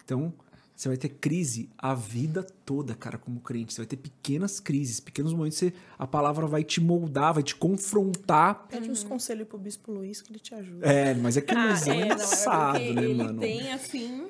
[0.03, 0.33] Então,
[0.75, 3.75] você vai ter crise a vida toda, cara, como crente.
[3.75, 7.55] Você vai ter pequenas crises, pequenos momentos que a palavra vai te moldar, vai te
[7.55, 8.67] confrontar.
[8.69, 10.87] Pede uns conselhos pro Bispo Luiz que ele te ajuda.
[10.87, 13.41] É, mas é que o Ah, é, é, não, é né, ele mano?
[13.41, 14.29] tem, assim,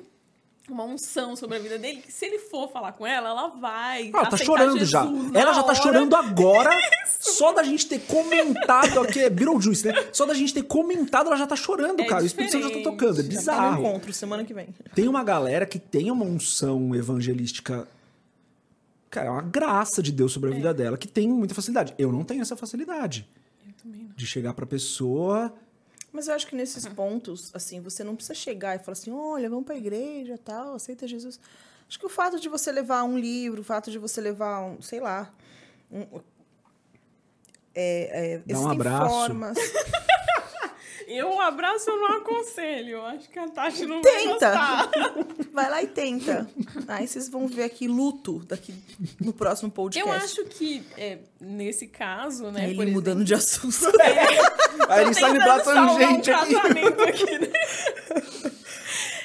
[0.69, 4.09] uma unção sobre a vida dele, que se ele for falar com ela, ela vai
[4.13, 5.05] Ela tá chorando Jesus já.
[5.33, 5.75] Ela já tá hora.
[5.75, 6.69] chorando agora.
[7.19, 9.93] Só da gente ter comentado aqui, é Beetlejuice, né?
[10.13, 12.23] Só da gente ter comentado, ela já tá chorando, É cara.
[12.23, 13.19] O Espírito Santo já tá tocando.
[13.19, 13.81] É Já tá bizarro.
[13.87, 14.67] encontro semana que vem.
[14.93, 17.87] Tem uma galera que tem uma unção evangelística.
[19.09, 21.93] Cara, é uma graça de Deus sobre a vida dela, que tem muita facilidade.
[21.97, 23.27] Eu não tenho essa facilidade.
[23.65, 24.15] Eu também não.
[24.15, 25.53] De chegar pra pessoa.
[26.11, 29.49] Mas eu acho que nesses pontos, assim, você não precisa chegar e falar assim, olha,
[29.49, 31.39] vamos pra igreja, tal, aceita Jesus.
[31.87, 34.81] Acho que o fato de você levar um livro, o fato de você levar um,
[34.81, 35.33] sei lá,
[35.91, 36.05] um,
[37.73, 39.09] é, é, Dá um abraço.
[39.09, 39.57] formas.
[41.07, 43.01] Eu, abraço, eu não aconselho.
[43.05, 44.89] Acho que a Tati não vai Tenta!
[45.53, 46.45] Vai lá e tenta.
[46.85, 48.73] Aí vocês vão ver aqui luto daqui
[49.17, 50.09] no próximo podcast.
[50.09, 53.73] Eu acho que, é, nesse caso, né, Aí por ele mudando de assunto.
[54.89, 56.55] Aí ele sai me salvar tangente um aqui.
[56.55, 57.47] aqui, né?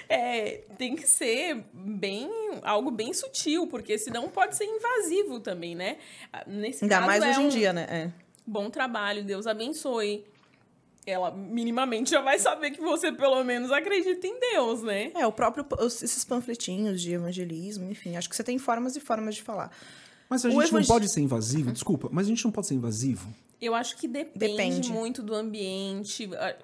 [0.08, 2.30] É, tem que ser bem
[2.62, 5.96] algo bem sutil, porque senão pode ser invasivo também, né?
[6.32, 7.86] Ah, Nesse Ainda mais é hoje em um dia, né?
[7.90, 8.10] É.
[8.46, 10.24] Bom trabalho, Deus abençoe.
[11.06, 15.10] Ela minimamente já vai saber que você pelo menos acredita em Deus, né?
[15.14, 19.34] É, o próprio, esses panfletinhos de evangelismo, enfim, acho que você tem formas e formas
[19.34, 19.70] de falar.
[20.28, 22.66] Mas a O gente não evang- pode ser invasivo, desculpa, mas a gente não pode
[22.68, 23.28] ser invasivo.
[23.60, 24.90] Eu acho que depende, Depende.
[24.92, 26.28] muito do ambiente.
[26.36, 26.56] ah,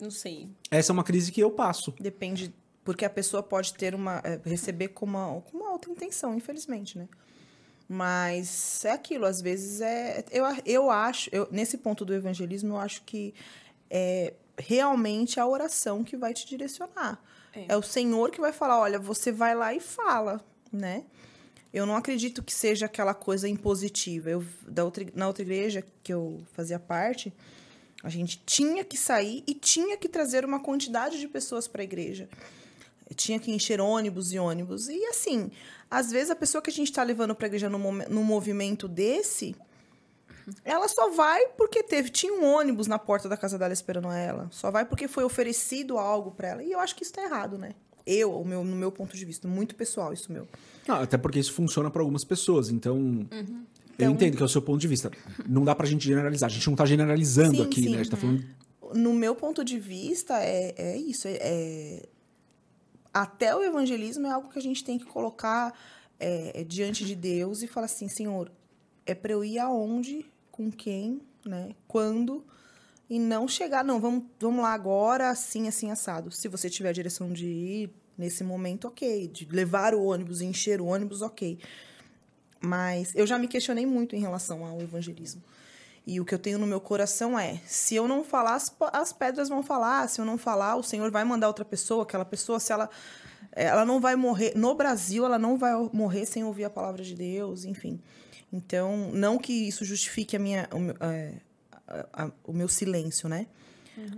[0.00, 0.48] Não sei.
[0.70, 1.92] Essa é uma crise que eu passo.
[2.00, 4.20] Depende, porque a pessoa pode ter uma.
[4.24, 7.08] é, receber com uma, com uma outra intenção, infelizmente, né?
[7.88, 10.24] Mas é aquilo, às vezes é.
[10.30, 13.32] Eu, eu acho, eu, nesse ponto do evangelismo, eu acho que
[13.88, 17.22] é realmente a oração que vai te direcionar.
[17.54, 17.66] É.
[17.68, 21.04] É, o Senhor que vai falar: olha, você vai lá e fala, né?
[21.72, 24.30] Eu não acredito que seja aquela coisa impositiva.
[24.30, 27.32] Eu, da outra, na outra igreja que eu fazia parte,
[28.02, 31.84] a gente tinha que sair e tinha que trazer uma quantidade de pessoas para a
[31.84, 32.28] igreja.
[33.14, 34.88] Tinha que encher ônibus e ônibus.
[34.88, 35.50] E assim,
[35.90, 38.86] às vezes a pessoa que a gente está levando para a igreja num, num movimento
[38.88, 39.54] desse,
[40.64, 42.08] ela só vai porque teve.
[42.10, 44.48] Tinha um ônibus na porta da casa dela esperando ela.
[44.50, 46.62] Só vai porque foi oferecido algo para ela.
[46.62, 47.70] E eu acho que isso tá errado, né?
[48.06, 50.46] Eu, o meu, no meu ponto de vista, muito pessoal, isso meu.
[50.86, 53.26] Não, até porque isso funciona para algumas pessoas, então.
[53.32, 53.38] Eu
[53.94, 55.10] Então- entendo que é o seu ponto de vista.
[55.48, 56.48] Não dá pra gente generalizar.
[56.48, 57.88] A gente não tá generalizando Sim, aqui, sim.
[57.90, 57.94] né?
[57.96, 58.44] A gente tá falando.
[58.94, 61.26] no meu ponto de vista, é, é isso.
[61.26, 62.02] É, é-
[63.16, 65.72] até o evangelismo é algo que a gente tem que colocar
[66.20, 68.52] é, é, diante de Deus e falar assim, Senhor,
[69.06, 71.70] é para eu ir aonde, com quem, né?
[71.88, 72.44] Quando
[73.08, 76.30] e não chegar, não, vamos, vamos lá agora, assim, assim, assado.
[76.30, 79.28] Se você tiver a direção de ir nesse momento, ok.
[79.28, 81.58] De levar o ônibus, encher o ônibus, ok.
[82.60, 85.42] Mas eu já me questionei muito em relação ao evangelismo.
[86.06, 89.12] E o que eu tenho no meu coração é: se eu não falar, as, as
[89.12, 90.08] pedras vão falar.
[90.08, 92.04] Se eu não falar, o Senhor vai mandar outra pessoa.
[92.04, 92.88] Aquela pessoa, se ela.
[93.52, 94.52] Ela não vai morrer.
[94.54, 97.98] No Brasil, ela não vai morrer sem ouvir a palavra de Deus, enfim.
[98.52, 101.32] Então, não que isso justifique a minha, o, meu, é,
[101.88, 103.46] a- a- o meu silêncio, né?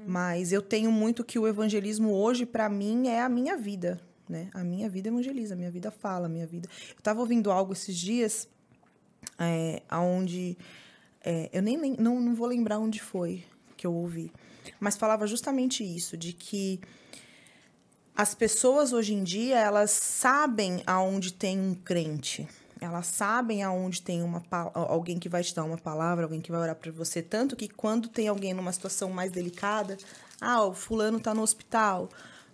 [0.07, 4.51] Mas eu tenho muito que o evangelismo hoje, para mim, é a minha vida, né?
[4.53, 6.69] A minha vida evangeliza, a minha vida fala, a minha vida.
[6.91, 8.49] Eu estava ouvindo algo esses dias,
[9.39, 10.59] é, onde
[11.29, 13.45] é, eu nem não, não vou lembrar onde foi
[13.77, 14.33] que eu ouvi,
[14.81, 16.81] mas falava justamente isso, de que
[18.17, 22.49] as pessoas hoje em dia elas sabem aonde tem um crente.
[22.81, 26.61] Elas sabem aonde tem uma alguém que vai te dar uma palavra, alguém que vai
[26.61, 29.99] orar para você, tanto que quando tem alguém numa situação mais delicada,
[30.41, 32.09] ah, o fulano tá no hospital,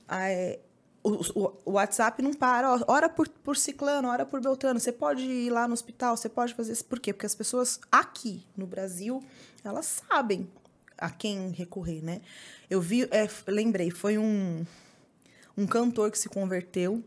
[0.09, 0.59] ah, é,
[1.05, 5.51] o, o- WhatsApp não para, ora por, por ciclano, ora por Beltrano, você pode ir
[5.51, 6.85] lá no hospital, você pode fazer isso.
[6.85, 7.12] Por quê?
[7.12, 9.23] Porque as pessoas aqui no Brasil,
[9.62, 10.49] elas sabem
[10.99, 12.21] a quem recorrer, né?
[12.71, 14.64] Eu vi, é, lembrei, foi um,
[15.57, 17.03] um cantor que se converteu.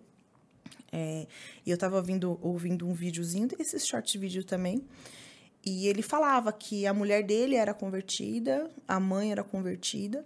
[0.91, 1.25] é,
[1.65, 4.85] e eu tava ouvindo, ouvindo um videozinho, desses short vídeo também.
[5.65, 10.25] E ele falava que a mulher dele era convertida, a mãe era convertida.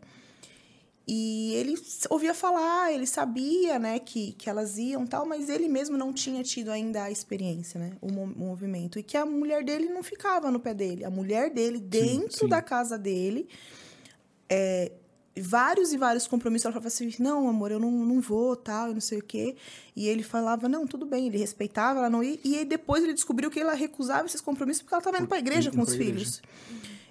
[1.08, 1.76] E ele
[2.10, 6.44] ouvia falar, ele sabia, né, que, que elas iam tal, mas ele mesmo não tinha
[6.44, 9.00] tido ainda a experiência, né, o, mo- o movimento.
[9.00, 11.04] E que a mulher dele não ficava no pé dele.
[11.04, 12.48] A mulher dele, dentro sim.
[12.48, 13.48] da casa dele,
[14.48, 14.92] é,
[15.40, 16.66] vários e vários compromissos.
[16.66, 19.56] Ela falava assim: não, amor, eu não, não vou, tal, eu não sei o quê.
[19.96, 21.28] E ele falava: não, tudo bem.
[21.28, 22.38] Ele respeitava, ela não ia.
[22.44, 25.38] E aí depois ele descobriu que ela recusava esses compromissos porque ela estava indo para
[25.38, 26.12] a igreja com os igreja.
[26.14, 26.42] filhos.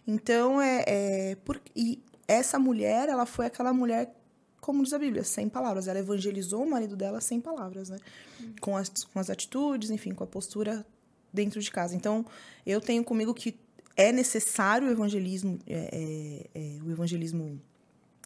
[0.06, 0.84] Então, é.
[0.86, 1.98] é por, e
[2.30, 4.14] essa mulher, ela foi aquela mulher,
[4.60, 5.88] como diz a Bíblia, sem palavras.
[5.88, 7.98] Ela evangelizou o marido dela sem palavras, né?
[8.60, 10.86] Com, as, com as atitudes, enfim, com a postura
[11.32, 11.96] dentro de casa.
[11.96, 12.24] Então,
[12.64, 13.58] eu tenho comigo que
[13.96, 17.60] é necessário o evangelismo, é, é, é, o evangelismo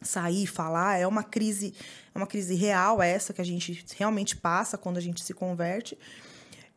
[0.03, 1.73] sair, falar, é uma crise,
[2.15, 5.97] é uma crise real essa que a gente realmente passa quando a gente se converte.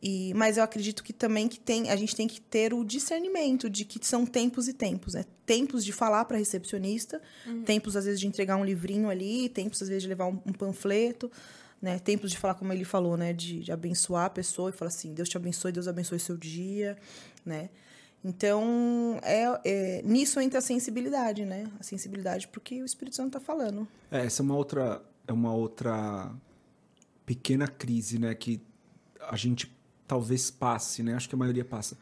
[0.00, 3.68] E, mas eu acredito que também que tem, a gente tem que ter o discernimento
[3.68, 5.24] de que são tempos e tempos, né?
[5.44, 7.20] Tempos de falar para recepcionista,
[7.64, 10.52] tempos às vezes de entregar um livrinho ali, tempos às vezes de levar um, um
[10.52, 11.30] panfleto,
[11.82, 11.98] né?
[11.98, 13.32] Tempos de falar como ele falou, né?
[13.32, 16.96] De, de abençoar a pessoa e falar assim, Deus te abençoe, Deus abençoe seu dia,
[17.44, 17.68] né?
[18.24, 21.68] Então, é, é, nisso entra a sensibilidade, né?
[21.78, 23.86] A sensibilidade porque o Espírito Santo está falando.
[24.12, 26.30] É, essa é uma outra, é uma outra
[27.26, 28.34] pequena crise, né?
[28.34, 28.60] Que
[29.20, 29.77] a gente
[30.08, 31.14] talvez passe, né?
[31.14, 31.96] Acho que a maioria passa.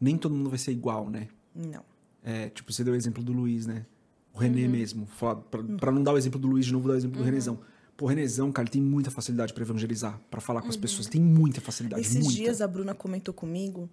[0.00, 1.28] Nem todo mundo vai ser igual, né?
[1.54, 1.82] Não.
[2.24, 3.86] É, tipo, você deu o exemplo do Luiz, né?
[4.34, 5.06] O René mesmo.
[5.06, 7.18] Fala- Pra, pra não dar o exemplo do Luiz de novo, vou dar o exemplo
[7.18, 7.58] do Renezão.
[7.96, 11.06] Pô, o Renezão, cara, ele tem muita facilidade pra evangelizar, pra falar com as pessoas.
[11.06, 12.32] Tem muita facilidade, Esses muita.
[12.34, 13.88] dias a Bruna comentou comigo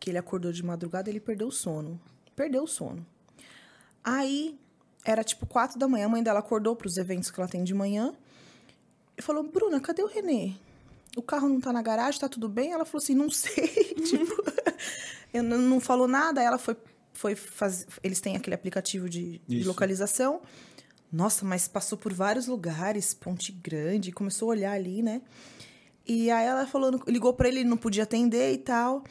[0.00, 2.00] que ele acordou de madrugada e ele perdeu o sono.
[2.34, 3.04] Perdeu o sono.
[4.02, 4.58] Aí,
[5.04, 7.62] era tipo quatro da manhã, a mãe dela acordou para os eventos que ela tem
[7.62, 8.14] de manhã
[9.18, 10.54] e falou: Bruna, cadê o Renê?
[11.16, 12.72] O carro não tá na garagem, tá tudo bem?
[12.72, 13.68] Ela falou assim: não sei.
[14.08, 14.44] tipo,
[15.32, 16.42] eu não, não falou nada.
[16.42, 16.76] Ela foi,
[17.12, 17.86] foi fazer.
[18.02, 20.40] Eles têm aquele aplicativo de, de localização.
[21.12, 25.20] Nossa, mas passou por vários lugares, Ponte Grande, começou a olhar ali, né?
[26.06, 29.04] E aí ela falou, ligou pra ele, ele não podia atender e tal.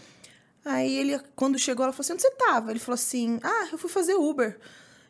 [0.65, 2.71] Aí ele, quando chegou, ela falou assim: onde você tava?
[2.71, 4.59] Ele falou assim: ah, eu fui fazer Uber.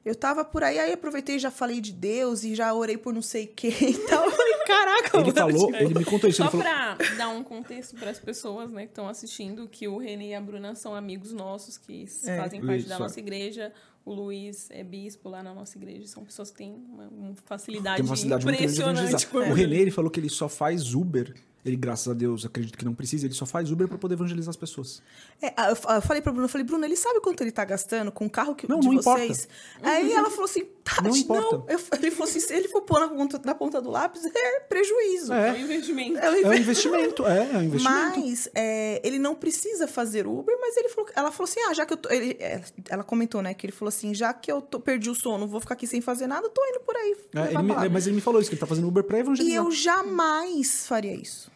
[0.04, 3.14] Eu tava por aí, aí aproveitei e já falei de Deus e já orei por
[3.14, 4.26] não sei quem e tal.
[4.26, 5.34] Eu falei, caraca, Ele mano.
[5.60, 6.38] falou, ele me contou isso.
[6.38, 9.88] Só Ele falou, pra dar um contexto para as pessoas né, que estão assistindo, que
[9.88, 12.38] o René e a Bruna são amigos nossos que É.
[12.38, 13.72] fazem parte Isso, da nossa igreja.
[14.04, 16.08] O Luiz é bispo lá na nossa igreja.
[16.08, 19.28] São pessoas que têm uma, uma facilidade, tem uma facilidade muito impressionante.
[19.28, 21.36] com O Renê, ele falou que ele só faz Uber.
[21.64, 23.26] Ele, graças a Deus, acredito que não precisa.
[23.28, 25.02] Ele só faz Uber pra poder evangelizar as pessoas.
[25.42, 27.64] É, eu fa- eu falei pra Bruno, eu falei, Bruno, ele sabe quanto ele tá
[27.64, 29.22] gastando com o carro que, Não, de não importa.
[29.26, 29.48] vocês?
[29.84, 31.18] Aí ela falou assim, Tati, Não não.
[31.18, 31.72] importa.
[31.74, 34.60] Eu, ele falou assim, se ele for pôr na ponta, na ponta do lápis, é
[34.62, 35.32] prejuízo.
[35.32, 36.18] É um É, investimento.
[36.18, 37.26] É um é um inve- investimento.
[37.28, 38.20] É, é um investimento.
[38.20, 41.86] Mas é, ele não precisa fazer Uber, mas ele falou, ela falou assim, ah, já
[41.86, 44.60] que eu tô, ele- é, ela comentou, né, que ele falou assim, já que eu
[44.62, 47.16] tô, perdi o sono, vou ficar aqui sem fazer nada, eu tô indo por aí.
[47.36, 49.22] É, ele me- mas ele me falou isso, que ele tá fazendo Uber pra E
[49.22, 49.56] evangelizar.
[49.64, 51.52] eu jamais faria isso.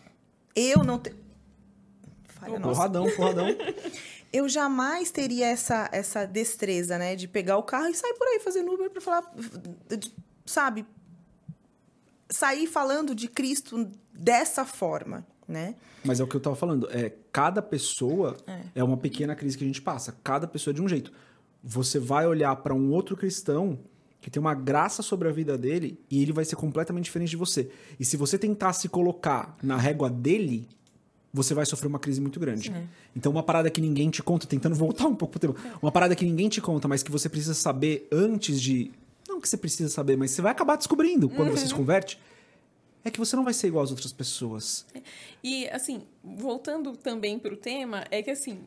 [0.56, 1.18] Eu não tenho...
[2.40, 2.74] Falha nossa.
[2.76, 3.48] Porradão, porradão.
[4.36, 7.15] eu jamais teria essa, essa destreza, né?
[7.15, 9.34] De pegar o carro e sair por aí fazendo Uber pra falar,
[10.45, 10.86] sabe?
[12.30, 15.76] Sair falando de Cristo dessa forma, né?
[16.04, 16.89] Mas é o que eu tava falando.
[16.91, 18.36] É, cada pessoa
[18.76, 18.84] é.
[18.84, 20.13] uma pequena crise que a gente passa.
[20.21, 21.13] Cada pessoa é de um jeito.
[21.63, 23.80] Você vai olhar pra um outro cristão
[24.19, 27.38] que tem uma graça sobre a vida dele e ele vai ser completamente diferente de
[27.38, 27.71] você.
[27.98, 30.67] E se você tentar se colocar na régua dele,
[31.36, 32.74] você vai sofrer uma crise muito grande.
[33.15, 36.15] Então, uma parada que ninguém te conta, tentando voltar um pouco pro tema, uma parada
[36.15, 38.91] que ninguém te conta, mas que você precisa saber antes de.
[39.28, 42.19] Não que você precisa saber, mas você vai acabar descobrindo quando você se converte.
[43.04, 44.86] É que você não vai ser igual às outras pessoas.
[45.43, 48.62] E, assim, voltando também pro tema, é que, assim,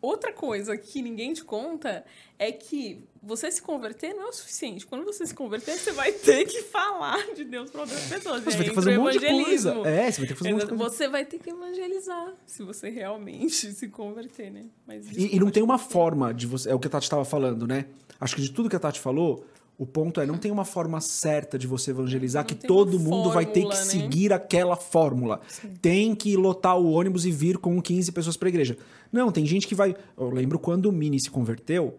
[0.00, 2.04] outra coisa que ninguém te conta
[2.38, 4.86] é que você se converter não é o suficiente.
[4.86, 8.42] Quando você se converter, você vai ter que falar de Deus para outras pessoas.
[8.42, 9.70] Você vai ter que fazer um monte de coisa.
[9.86, 10.84] É, você vai ter que fazer um monte de coisa.
[10.84, 14.66] Você vai ter que evangelizar se você realmente se converter, né?
[14.86, 16.70] Mas, E, e não tem uma forma de você.
[16.70, 17.86] É o que a Tati estava falando, né?
[18.18, 19.44] Acho que de tudo que a Tati falou,
[19.80, 23.30] o ponto é: não tem uma forma certa de você evangelizar Não que todo mundo
[23.30, 23.90] vai ter que fórmula, né?
[23.90, 25.40] seguir aquela fórmula.
[25.80, 28.76] Tem que lotar o ônibus e vir com 15 pessoas para igreja.
[29.10, 29.96] Não, tem gente que vai.
[30.18, 31.98] Eu lembro quando o Mini se converteu,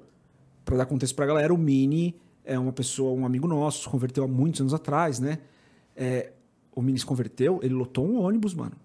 [0.63, 2.15] para dar contexto pra galera, o Mini
[2.45, 5.39] é uma pessoa, um amigo nosso, se converteu há muitos anos atrás, né?
[5.95, 6.33] É,
[6.75, 8.75] o Mini se converteu, ele lotou um ônibus, mano.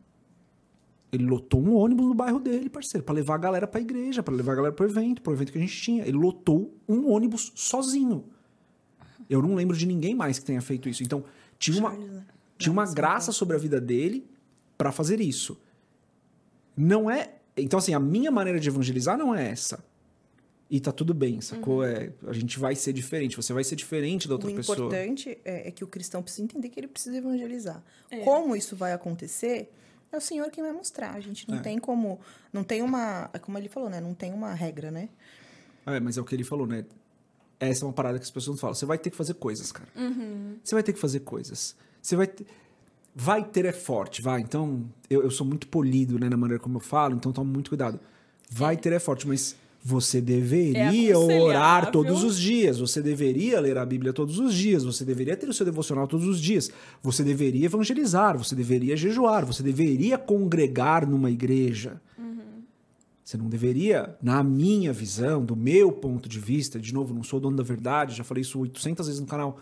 [1.12, 4.34] Ele lotou um ônibus no bairro dele, parceiro, pra levar a galera pra igreja, pra
[4.34, 6.02] levar a galera pro evento, pro evento que a gente tinha.
[6.02, 8.24] Ele lotou um ônibus sozinho.
[9.28, 11.02] Eu não lembro de ninguém mais que tenha feito isso.
[11.02, 11.24] Então,
[11.58, 12.24] tinha uma, Charles, né?
[12.58, 14.26] tinha uma Não, graça sobre a vida dele
[14.78, 15.58] pra fazer isso.
[16.76, 17.32] Não é.
[17.56, 19.82] Então, assim, a minha maneira de evangelizar não é essa.
[20.68, 21.84] E tá tudo bem, sacou?
[21.84, 24.76] É, a gente vai ser diferente, você vai ser diferente da outra o pessoa.
[24.76, 27.82] importante é, é que o cristão precisa entender que ele precisa evangelizar.
[28.10, 28.18] É.
[28.24, 29.70] Como isso vai acontecer,
[30.10, 31.14] é o Senhor quem vai mostrar.
[31.14, 31.60] A gente não É.
[31.60, 32.18] tem como.
[32.52, 33.30] Não tem uma.
[33.32, 34.00] é Como ele falou, né?
[34.00, 35.08] Não tem uma regra, né?
[35.86, 36.84] É, mas é o que ele falou, né?
[37.58, 38.74] Essa é uma parada que as pessoas não falam.
[38.74, 39.88] Você vai ter que fazer coisas, cara.
[40.62, 41.74] Você vai ter que fazer coisas.
[42.02, 42.46] Você vai ter...
[43.18, 44.42] Vai ter é forte, vai.
[44.42, 47.70] Então, eu, eu sou muito polido, né, na maneira como eu falo, então toma muito
[47.70, 47.98] cuidado.
[48.50, 53.78] Vai ter é forte, mas você deveria É orar todos os dias, você deveria ler
[53.78, 57.22] a Bíblia todos os dias, você deveria ter o seu devocional todos os dias, você
[57.22, 62.00] deveria evangelizar, você deveria jejuar, você deveria congregar numa igreja.
[63.26, 67.40] Você não deveria, na minha visão, do meu ponto de vista, de novo, não sou
[67.40, 69.58] dono da verdade, já falei isso 800 vezes no canal.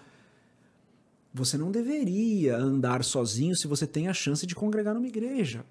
[1.33, 5.65] Você não deveria andar sozinho se você tem a chance de congregar numa igreja.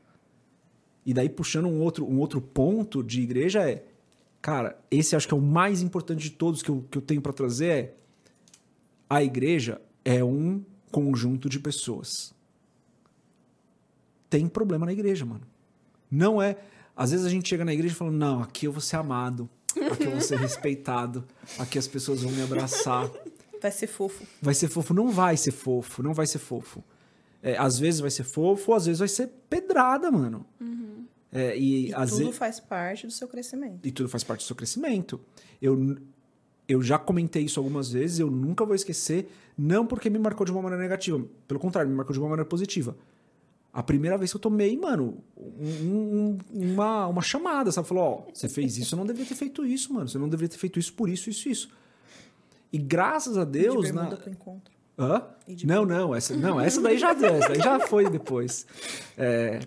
[1.06, 3.86] E daí, puxando um outro, um outro ponto de igreja, é.
[4.42, 7.22] Cara, esse acho que é o mais importante de todos que eu, que eu tenho
[7.22, 7.96] para trazer: é.
[9.08, 12.34] A igreja é um conjunto de pessoas.
[14.32, 15.46] Tem problema na igreja, mano.
[16.10, 16.58] Não é.
[16.96, 19.50] Às vezes a gente chega na igreja falando, não, aqui eu vou ser amado,
[19.92, 21.24] aqui eu vou ser respeitado,
[21.58, 23.10] aqui as pessoas vão me abraçar.
[23.62, 24.24] Vai ser fofo.
[24.42, 24.94] Vai ser fofo?
[24.94, 26.84] Não vai ser fofo, não vai ser fofo.
[27.42, 30.46] É, às vezes vai ser fofo, às vezes vai ser pedrada, mano.
[31.32, 32.38] É, e, E tudo vezes.
[32.38, 33.80] faz parte do seu crescimento.
[33.88, 35.20] E tudo faz parte do seu crescimento.
[35.62, 35.98] Eu,
[36.68, 40.52] eu já comentei isso algumas vezes, eu nunca vou esquecer, não porque me marcou de
[40.52, 42.96] uma maneira negativa, pelo contrário, me marcou de uma maneira positiva.
[43.74, 47.88] A primeira vez que eu tomei, mano, um- um- uma, uma chamada, sabe?
[47.88, 50.08] Falou, ó, você fez isso, eu não deveria ter feito isso, mano.
[50.08, 51.70] Você não deveria ter feito isso por isso, isso, isso.
[52.72, 54.06] E graças a Deus, de na...
[54.16, 54.72] pro encontro.
[54.98, 55.24] Hã?
[55.66, 58.68] Não, não, essa, não, essa daí já deu, essa daí já foi depois.
[59.18, 59.60] É,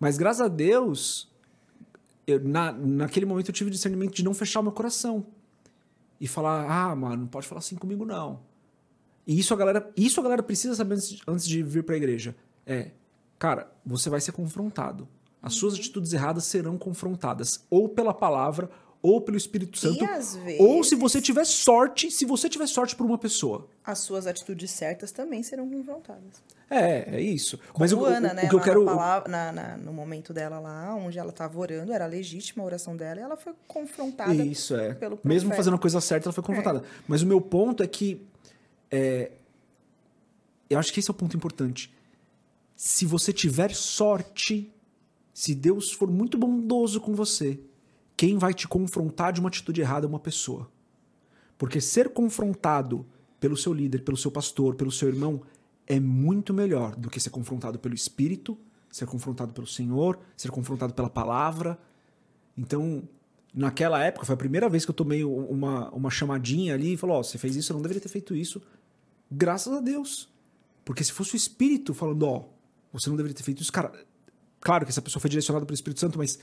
[0.00, 1.30] mas graças a Deus,
[2.26, 5.24] eu, na, naquele momento eu tive o discernimento de não fechar o meu coração.
[6.20, 8.40] e falar: "Ah, mano, não pode falar assim comigo não".
[9.24, 11.96] E isso a galera, isso a galera precisa saber antes de, antes de vir pra
[11.96, 12.34] igreja.
[12.66, 12.90] É,
[13.40, 15.08] cara, você vai ser confrontado.
[15.42, 18.70] As suas atitudes erradas serão confrontadas ou pela palavra
[19.02, 22.94] ou pelo Espírito Santo, às ou se vezes- você tiver sorte, se você tiver sorte
[22.94, 23.66] por uma pessoa.
[23.82, 26.42] As suas atitudes certas também serão confrontadas.
[26.68, 27.58] É, é isso.
[27.78, 28.46] Mas Mas o, Ana, o né?
[28.48, 31.90] que eu quero na palavra- na- na- no momento dela lá, onde ela estava orando,
[31.94, 34.34] era legítima a oração dela e ela foi confrontada.
[34.34, 34.92] Isso, é.
[34.92, 36.84] pelo Mesmo fazendo a coisa certa, ela foi confrontada.
[37.08, 38.22] Mas o meu ponto é que.
[38.90, 39.32] é,
[40.68, 41.90] eu acho que esse é o ponto importante.
[42.82, 44.72] Se você tiver sorte,
[45.34, 47.60] se Deus for muito bondoso com você,
[48.16, 50.66] quem vai te confrontar de uma atitude errada é uma pessoa.
[51.58, 53.06] Porque ser confrontado
[53.38, 55.42] pelo seu líder, pelo seu pastor, pelo seu irmão,
[55.86, 58.56] é muito melhor do que ser confrontado pelo Espírito,
[58.90, 61.78] ser confrontado pelo Senhor, ser confrontado pela palavra.
[62.56, 63.06] Então,
[63.52, 67.18] naquela época, foi a primeira vez que eu tomei uma, uma chamadinha ali e falou:
[67.18, 68.62] Ó, você fez isso, eu não deveria ter feito isso.
[69.30, 70.30] Graças a Deus.
[70.82, 72.59] Porque se fosse o Espírito falando: Ó,
[72.92, 73.92] você não deveria ter feito isso, cara.
[74.60, 76.38] Claro que essa pessoa foi direcionada pelo Espírito Santo, mas.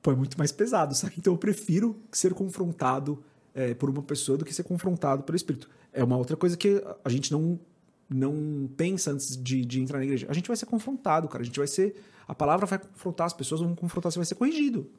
[0.00, 1.14] Pô, é muito mais pesado, sabe?
[1.18, 3.22] Então eu prefiro ser confrontado
[3.54, 5.68] é, por uma pessoa do que ser confrontado pelo Espírito.
[5.92, 7.58] É uma outra coisa que a gente não,
[8.08, 10.26] não pensa antes de, de entrar na igreja.
[10.30, 11.42] A gente vai ser confrontado, cara.
[11.42, 12.00] A gente vai ser.
[12.26, 14.90] A palavra vai confrontar, as pessoas vão confrontar, você vai ser corrigido.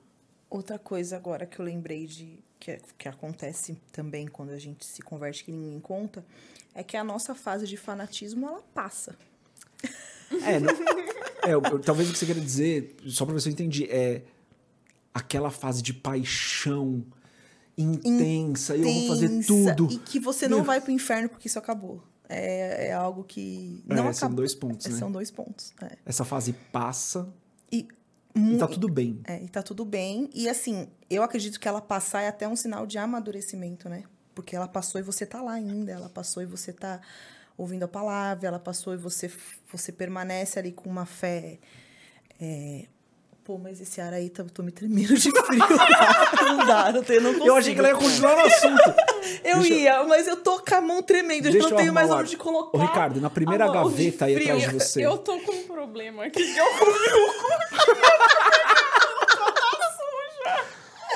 [0.50, 5.02] Outra coisa agora que eu lembrei de que, que acontece também quando a gente se
[5.02, 6.26] converte que ninguém conta,
[6.74, 9.16] é que a nossa fase de fanatismo ela passa.
[10.46, 10.70] É, não-
[11.44, 13.86] é, eu- eu- talvez o que você queira dizer, só pra ver se eu entendi,
[13.90, 14.24] é
[15.14, 17.04] aquela fase de paixão
[17.78, 19.88] intensa, e eu vou fazer tudo.
[19.92, 20.66] E que você não Meu.
[20.66, 22.04] vai pro inferno porque isso acabou.
[22.28, 24.36] É, é algo que É, não são acabou.
[24.38, 24.98] dois pontos, É, né?
[24.98, 25.74] São dois pontos.
[25.82, 25.98] é.
[26.06, 27.28] Essa fase passa
[27.72, 27.88] E,
[28.36, 29.20] e tá tudo bem.
[29.26, 30.30] É, e tá tudo bem.
[30.34, 34.04] E assim, eu acredito que ela passar é até um sinal de amadurecimento, né?
[34.36, 37.02] Porque ela passou e você tá lá ainda, ela passou e você tá
[37.60, 39.30] ouvindo a palavra, ela passou e você,
[39.72, 41.60] você permanece ali com uma fé.
[42.40, 42.86] é,
[43.44, 45.60] Pô, mas esse ar aí, tá, eu tô me tremendo de frio.
[46.40, 47.48] não dá, não, tenho, não consigo.
[47.48, 48.94] Eu achei que ela ia continuar no assunto.
[49.44, 52.16] Eu Deixa ia, mas eu tô com a mão tremendo, eu não tenho mais o
[52.16, 52.78] onde colocar.
[52.78, 55.04] Ô, Ricardo, na primeira gaveta aí atrás de você.
[55.04, 57.10] Eu tô com um problema aqui que eu comi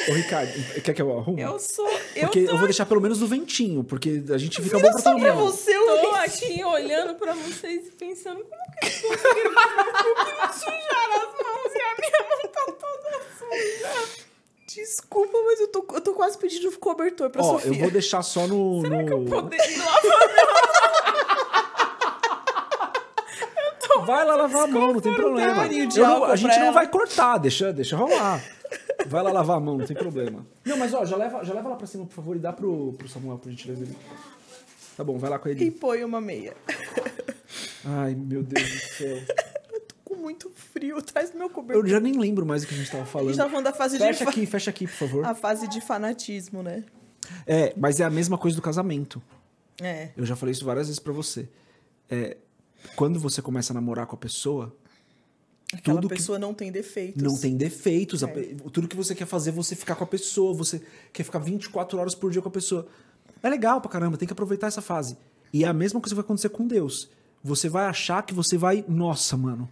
[0.10, 0.52] Ô, Ricardo,
[0.82, 1.42] quer que eu arrume?
[1.42, 1.88] Eu sou.
[2.16, 4.92] Eu Porque eu, tô, vou deixar pelo menos no ventinho, porque a gente fica bom
[4.92, 5.34] pra todo mundo.
[5.36, 10.54] você, tô eu aqui olhando pra vocês e pensando como que eles conseguiram que não
[10.54, 14.24] sujaram as mãos e a minha mão tá toda suja.
[14.68, 17.72] Desculpa, mas eu tô, eu tô quase pedindo cobertor pra Ó, Sofia.
[17.72, 18.82] eu vou deixar só no.
[18.82, 20.00] no- Poder ir lá
[24.06, 25.66] Vai lá lavar a mão, não tem problema.
[25.96, 28.42] Eu a gente não vai cortar, deixa, deixa rolar.
[29.08, 30.46] Vai lá lavar a mão, não tem problema.
[30.66, 32.94] Não, mas ó, já leva, já leva lá pra cima, por favor, e dá pro,
[32.94, 33.84] pro Samuel, por gentileza.
[33.84, 33.96] Ele.
[34.96, 35.72] Tá bom, vai lá com E ele.
[35.72, 36.56] põe uma meia.
[37.86, 39.18] Ai, meu Deus do céu.
[40.06, 41.84] Com muito frio, traz meu cobertor.
[41.84, 43.28] Eu já nem lembro mais o que a gente tava A falando.
[43.30, 45.26] gente tá falando da fase Fecha de aqui, fecha aqui, por favor.
[45.26, 46.84] a fase de fanatismo, né?
[47.48, 49.22] É, mas é a mesma coisa do casamento.
[49.82, 50.10] É.
[50.16, 51.50] Eu já falei isso várias vezes pra você.
[52.10, 52.38] É,
[52.96, 54.76] quando você começa a namorar com a pessoa,
[55.74, 57.22] Aquela Tudo pessoa não tem defeitos.
[57.22, 58.24] não tem defeitos.
[58.24, 58.32] a É.
[58.32, 60.54] pe- Tudo que você quer fazer, é você ficar com a pessoa.
[60.54, 62.88] Você quer ficar 24 horas por dia com a pessoa.
[63.42, 65.18] É legal pra caramba, tem que aproveitar essa fase.
[65.52, 67.10] E é a mesma coisa que vai acontecer com Deus.
[67.44, 68.86] Você vai achar que você vai.
[68.88, 69.70] Nossa, mano,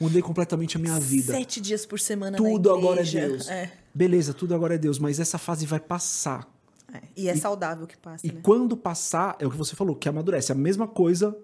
[0.00, 1.32] mudei completamente a minha vida.
[1.34, 3.04] Sete dias por semana Tudo agora é.
[3.04, 3.48] Deus.
[3.48, 3.70] É.
[3.94, 6.48] Beleza, tudo agora é Deus, mas essa fase vai passar.
[6.92, 7.00] É.
[7.16, 8.40] E é saudável que passa, E né?
[8.42, 10.50] quando passar, é o que você falou, que amadurece.
[10.50, 11.36] É a mesma coisa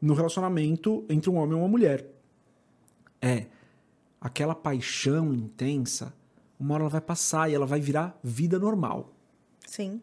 [0.00, 2.06] no relacionamento entre um homem e uma mulher.
[3.26, 3.46] É
[4.20, 6.12] aquela paixão intensa,
[6.58, 9.10] uma hora ela vai passar e ela vai virar vida normal.
[9.66, 10.00] Sim.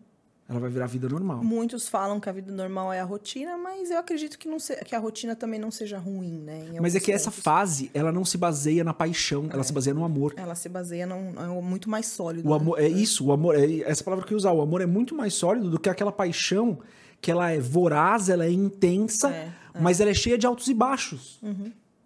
[0.50, 1.42] Ela vai virar vida normal.
[1.44, 4.76] Muitos falam que a vida normal é a rotina, mas eu acredito que, não se-
[4.84, 6.66] que a rotina também não seja ruim, né?
[6.82, 10.04] Mas é que essa fase, ela não se baseia na paixão, ela se baseia no
[10.04, 10.34] amor.
[10.36, 12.46] Ela se baseia num, é um muito mais sólido.
[12.50, 12.58] O né?
[12.62, 14.52] amor é isso, o amor é essa palavra que eu ia usar.
[14.52, 16.80] O amor é muito mais sólido do que aquela paixão
[17.22, 20.74] que ela é voraz, ela é intensa, É, mas ela é cheia de altos e
[20.74, 21.40] baixos.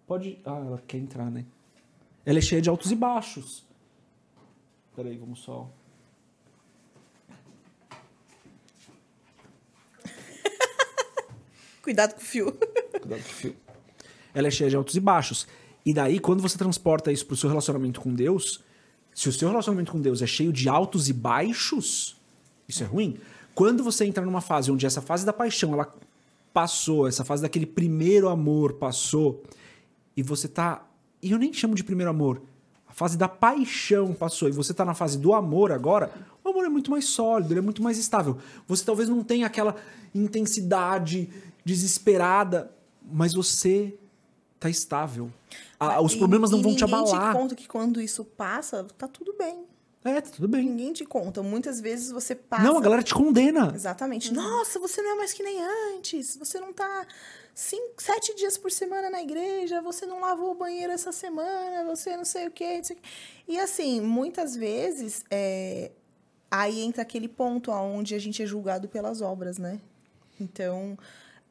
[0.06, 0.38] Pode.
[0.44, 1.44] Ah, ela quer entrar, né?
[2.24, 3.64] Ela é cheia de altos e baixos.
[4.94, 5.70] Peraí, vamos só.
[11.82, 12.52] Cuidado com o fio.
[12.52, 13.56] Cuidado com o fio.
[14.32, 15.46] Ela é cheia de altos e baixos.
[15.84, 18.60] E daí, quando você transporta isso pro seu relacionamento com Deus,
[19.14, 22.16] se o seu relacionamento com Deus é cheio de altos e baixos,
[22.68, 23.18] isso é ruim.
[23.54, 25.90] Quando você entra numa fase onde essa fase da paixão ela
[26.52, 29.42] passou, essa fase daquele primeiro amor passou,
[30.16, 30.86] e você tá.
[31.22, 32.42] E eu nem chamo de primeiro amor.
[32.88, 36.10] A fase da paixão passou, e você tá na fase do amor agora,
[36.42, 38.38] o amor é muito mais sólido, ele é muito mais estável.
[38.66, 39.76] Você talvez não tenha aquela
[40.14, 41.28] intensidade
[41.64, 42.70] desesperada,
[43.12, 43.94] mas você
[44.58, 45.30] tá estável.
[45.78, 47.32] Ah, os E- problemas não e vão te abalar.
[47.34, 49.64] te conta que quando isso passa, tá tudo bem.
[50.06, 50.64] É, tá tudo bem.
[50.64, 51.42] Ninguém te conta.
[51.42, 52.62] Muitas vezes você passa.
[52.62, 53.72] Não, a galera te condena.
[53.74, 54.32] Exatamente.
[54.32, 55.58] Nossa, você não é mais que nem
[55.96, 56.36] antes.
[56.36, 57.04] Você não tá
[57.52, 59.82] cinco, sete dias por semana na igreja.
[59.82, 61.84] Você não lavou o banheiro essa semana.
[61.84, 62.80] Você não sei o quê.
[62.84, 63.08] sei o quê.
[63.48, 65.90] E assim, muitas vezes, é,
[66.48, 69.80] aí entra aquele ponto onde a gente é julgado pelas obras, né?
[70.40, 70.96] Então,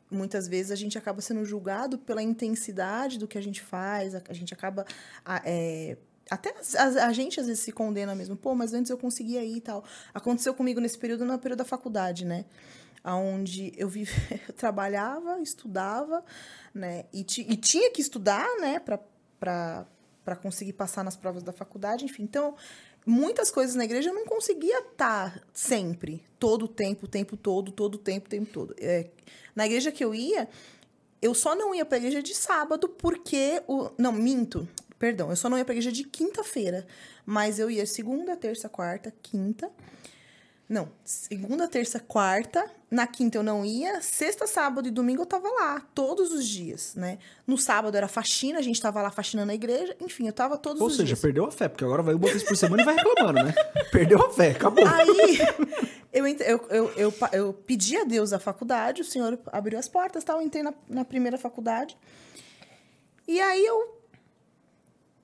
[0.09, 4.15] muitas vezes a gente acaba sendo julgado pela intensidade do que a gente faz.
[4.15, 4.85] A, gente acaba.
[5.43, 5.97] é,
[6.29, 8.35] até a, a gente às vezes se condena mesmo.
[8.35, 9.83] Pô, mas antes eu conseguia ir e tal.
[10.13, 12.45] Aconteceu comigo nesse período, no período da faculdade, né?
[13.03, 14.11] Onde eu, vive,
[14.47, 16.23] eu trabalhava, estudava,
[16.73, 17.05] né?
[17.13, 18.79] E, ti- e tinha que estudar, né?
[18.79, 22.23] Pra conseguir passar nas provas da faculdade, enfim.
[22.23, 22.55] Então,
[23.05, 27.71] muitas coisas na igreja eu não conseguia estar sempre, todo o tempo, o tempo todo,
[27.71, 28.73] todo o tempo, o tempo todo.
[28.79, 29.07] É,
[29.55, 30.49] na igreja que eu ia,
[31.21, 33.91] eu só não ia pra igreja de sábado porque o.
[33.99, 34.67] Não, minto.
[34.97, 36.85] Perdão, eu só não ia pra igreja de quinta-feira.
[37.25, 39.69] Mas eu ia segunda, terça, quarta, quinta.
[40.67, 42.65] Não, segunda, terça, quarta.
[42.89, 44.01] Na quinta eu não ia.
[44.01, 47.19] Sexta, sábado e domingo eu tava lá, todos os dias, né?
[47.45, 49.95] No sábado era faxina, a gente tava lá faxinando a igreja.
[50.01, 51.19] Enfim, eu tava todos Ou os seja, dias.
[51.19, 53.53] perdeu a fé, porque agora vai uma vez por semana e vai reclamando, né?
[53.91, 54.87] Perdeu a fé, acabou.
[54.87, 55.37] Aí
[56.11, 60.23] eu, eu, eu, eu, eu pedi a Deus a faculdade, o Senhor abriu as portas,
[60.23, 61.95] tal, eu entrei na, na primeira faculdade.
[63.27, 64.01] E aí eu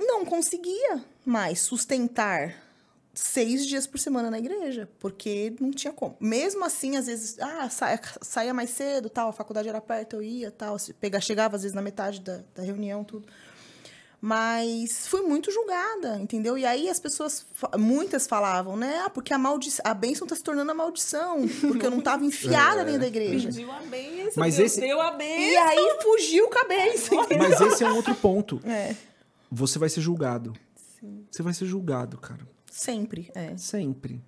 [0.01, 2.55] não conseguia mais sustentar
[3.13, 6.15] seis dias por semana na igreja, porque não tinha como.
[6.19, 10.23] Mesmo assim, às vezes, ah, saia, saía mais cedo, tal, a faculdade era perto, eu
[10.23, 13.27] ia, tal, se pegar, chegava às vezes na metade da, da reunião, tudo.
[14.23, 16.55] Mas fui muito julgada, entendeu?
[16.55, 17.43] E aí as pessoas,
[17.75, 19.01] muitas falavam, né?
[19.03, 22.23] Ah, porque a, maldi a bênção tá se tornando a maldição, porque eu não tava
[22.23, 23.47] enfiada dentro da igreja.
[23.49, 25.63] Pediu a benção, Mas Deus esse- deu a E benção.
[25.67, 27.17] aí fugiu com a bênção.
[27.35, 28.61] Mas esse é um outro ponto.
[28.63, 28.95] É,
[29.51, 30.53] Você vai ser julgado.
[31.29, 32.47] Você vai ser julgado, cara.
[32.71, 33.57] sempre, é.
[33.57, 34.21] Sempre.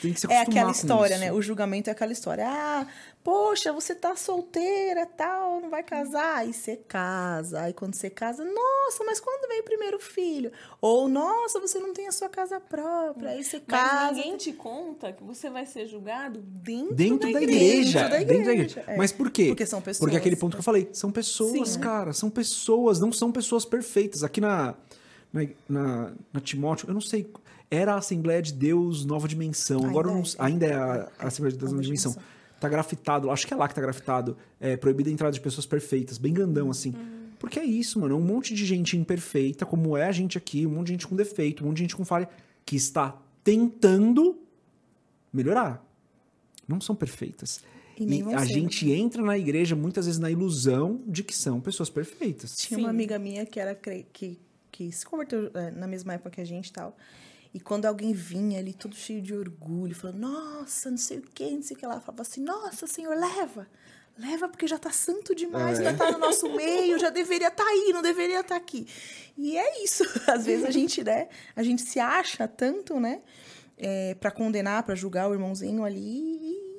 [0.00, 1.24] Tem que se É aquela com história, isso.
[1.24, 1.32] né?
[1.32, 2.44] O julgamento é aquela história.
[2.48, 2.86] Ah,
[3.24, 6.36] poxa, você tá solteira, tal, não vai casar.
[6.38, 7.60] Aí você casa.
[7.62, 10.52] Aí quando você casa, nossa, mas quando vem o primeiro filho?
[10.80, 13.30] Ou, nossa, você não tem a sua casa própria.
[13.30, 14.12] Aí você Mas casa.
[14.12, 18.00] ninguém te conta que você vai ser julgado dentro, Dentro da, da igreja.
[18.00, 18.84] Dentro da Dentro da igreja, igreja.
[18.86, 18.96] é.
[18.96, 19.46] Mas por quê?
[19.48, 19.98] Porque são pessoas.
[19.98, 21.84] Porque aquele ponto que eu falei, são pessoas, Sim, né?
[21.84, 24.22] cara, são pessoas, não são pessoas perfeitas.
[24.24, 24.74] Aqui na,
[25.32, 27.30] na, na, na Timóteo, eu não sei,
[27.70, 30.24] era a Assembleia de Deus Nova Dimensão, Ainda agora eu não, é.
[30.38, 32.12] ainda é a, a Assembleia de Deus Nova, Nova Dimensão.
[32.12, 32.30] Dimensão.
[32.60, 35.64] Tá grafitado, acho que é lá que tá grafitado, é, proibida a entrada de pessoas
[35.64, 36.94] perfeitas, bem grandão assim.
[37.38, 40.70] Porque é isso, mano, um monte de gente imperfeita, como é a gente aqui, um
[40.72, 42.28] monte de gente com defeito, um monte de gente com falha,
[42.66, 44.38] que está tentando
[45.32, 45.82] melhorar.
[46.68, 47.62] Não são perfeitas.
[47.98, 51.90] E vão a gente entra na igreja muitas vezes na ilusão de que são pessoas
[51.90, 52.56] perfeitas.
[52.56, 52.84] Tinha Sim.
[52.84, 54.38] uma amiga minha que era cre- que,
[54.70, 56.96] que se converteu é, na mesma época que a gente e tal.
[57.52, 61.50] E quando alguém vinha ali, todo cheio de orgulho, falando, nossa, não sei o que,
[61.50, 63.66] não sei o que lá, falava assim, nossa, senhor, leva.
[64.16, 65.84] Leva, porque já tá santo demais, É.
[65.84, 68.86] já tá no nosso meio, já deveria estar aí, não deveria estar aqui.
[69.36, 70.04] E é isso.
[70.30, 73.22] Às vezes a gente, né, a gente se acha tanto, né,
[73.78, 76.70] é, para condenar, para julgar o irmãozinho ali e,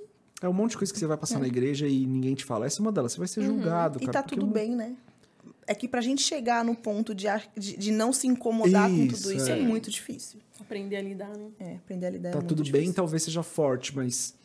[0.41, 2.65] É um monte de coisa que você vai passar na igreja e ninguém te fala.
[2.65, 3.11] Essa é uma delas.
[3.13, 4.03] Você vai ser julgado, Uhum.
[4.03, 4.23] E cara.
[4.23, 4.95] tá tudo bem, né?
[5.71, 9.23] É que pra gente chegar no ponto de, de, de não se incomodar com Isso,
[9.23, 9.57] tudo isso é.
[9.57, 9.61] é.
[9.61, 10.39] muito difícil.
[10.59, 11.49] Aprender a lidar, né?
[11.59, 12.85] É, aprender a lidar é Tá muito tudo difícil.
[12.87, 14.35] bem, talvez seja forte, mas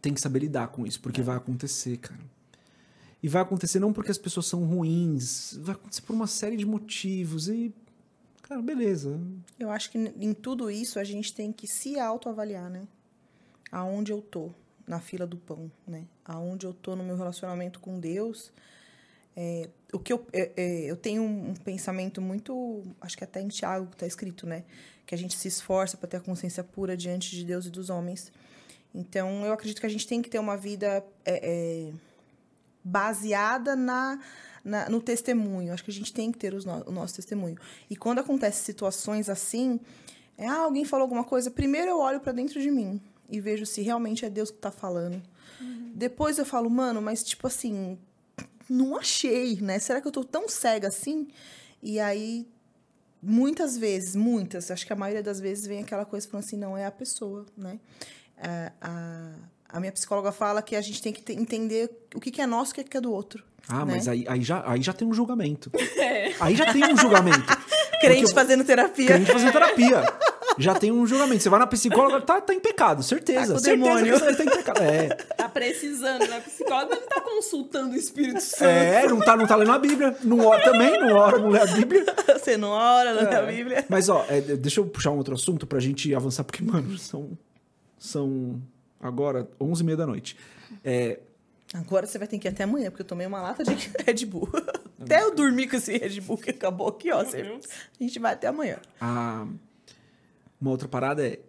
[0.00, 1.02] tem que saber lidar com isso, É.
[1.02, 2.20] porque vai acontecer, cara.
[3.22, 6.66] E vai acontecer não porque as pessoas são ruins, vai acontecer por uma série de
[6.66, 7.72] motivos e
[8.42, 9.20] cara, beleza.
[9.58, 12.88] Eu acho que em tudo isso a gente tem que se autoavaliar, né?
[13.70, 14.50] Aonde eu tô
[14.86, 16.04] na fila do pão, né?
[16.24, 18.52] Aonde eu tô no meu relacionamento com Deus.
[19.36, 23.48] É, o que eu, é, é, eu tenho um pensamento muito, acho que até em
[23.48, 24.64] Tiago que tá escrito, né?
[25.06, 27.88] Que a gente se esforça para ter a consciência pura diante de Deus e dos
[27.90, 28.30] homens.
[28.94, 31.40] Então, eu acredito que a gente tem que ter uma vida é,
[31.88, 31.92] é,
[32.84, 34.20] baseada na,
[34.64, 35.72] na- no testemunho.
[35.72, 37.56] Acho que a gente tem que ter no- o nosso testemunho.
[37.88, 39.80] E quando acontecem situações assim,
[40.36, 43.64] é, ah, alguém falou alguma coisa, primeiro eu olho para dentro de mim e vejo
[43.64, 45.22] se realmente é Deus que tá falando.
[45.94, 47.98] Depois eu falo, mano, mas tipo assim,
[48.68, 49.78] não achei, né?
[49.78, 51.28] Será que eu tô tão cega assim?
[51.82, 52.46] E aí,
[53.22, 56.76] muitas vezes, muitas, acho que a maioria das vezes vem aquela coisa falando assim, não
[56.76, 57.78] é a pessoa, né?
[58.38, 59.32] A, a,
[59.76, 62.46] a minha psicóloga fala que a gente tem que te- entender o que, que é
[62.46, 63.44] nosso e o que, é do outro.
[63.68, 63.94] Ah, né?
[63.94, 65.70] mas aí, aí, já, aí já tem um julgamento.
[66.40, 67.46] Aí já tem um julgamento.
[68.00, 69.06] Crente Porque- fazendo terapia.
[69.06, 70.02] Crente fazendo terapia.
[70.58, 71.42] já tem um julgamento.
[71.42, 73.54] Você vai na psicóloga, tá, tá em pecado, certeza.
[73.54, 74.12] Tá certeza demônio.
[74.14, 74.82] que você tá em pecado.
[74.82, 75.08] É.
[75.08, 76.40] Tá precisando, né?
[76.40, 78.64] Psicólogo ele tá consultando o Espírito Santo.
[78.64, 80.16] É, não tá, não tá lendo a Bíblia.
[80.22, 82.04] Não ora também, não ora, não lê a Bíblia.
[82.38, 83.46] Você não ora na É.
[83.46, 83.84] Bíblia.
[83.88, 87.30] Mas, ó, é, deixa eu puxar um outro assunto pra gente avançar, porque, mano, são.
[87.98, 88.60] São
[89.00, 90.36] agora 11h30 da noite.
[90.84, 91.18] É,
[91.74, 93.72] Agora você vai ter que ir até amanhã, porque eu tomei uma lata de
[94.04, 94.46] Red Bull.
[95.00, 97.24] Até eu dormir com esse Red Bull que acabou aqui, ó.
[97.24, 97.40] Você-
[97.98, 98.76] A gente vai até amanhã.
[99.00, 99.46] a-
[100.62, 101.40] uma outra parada é.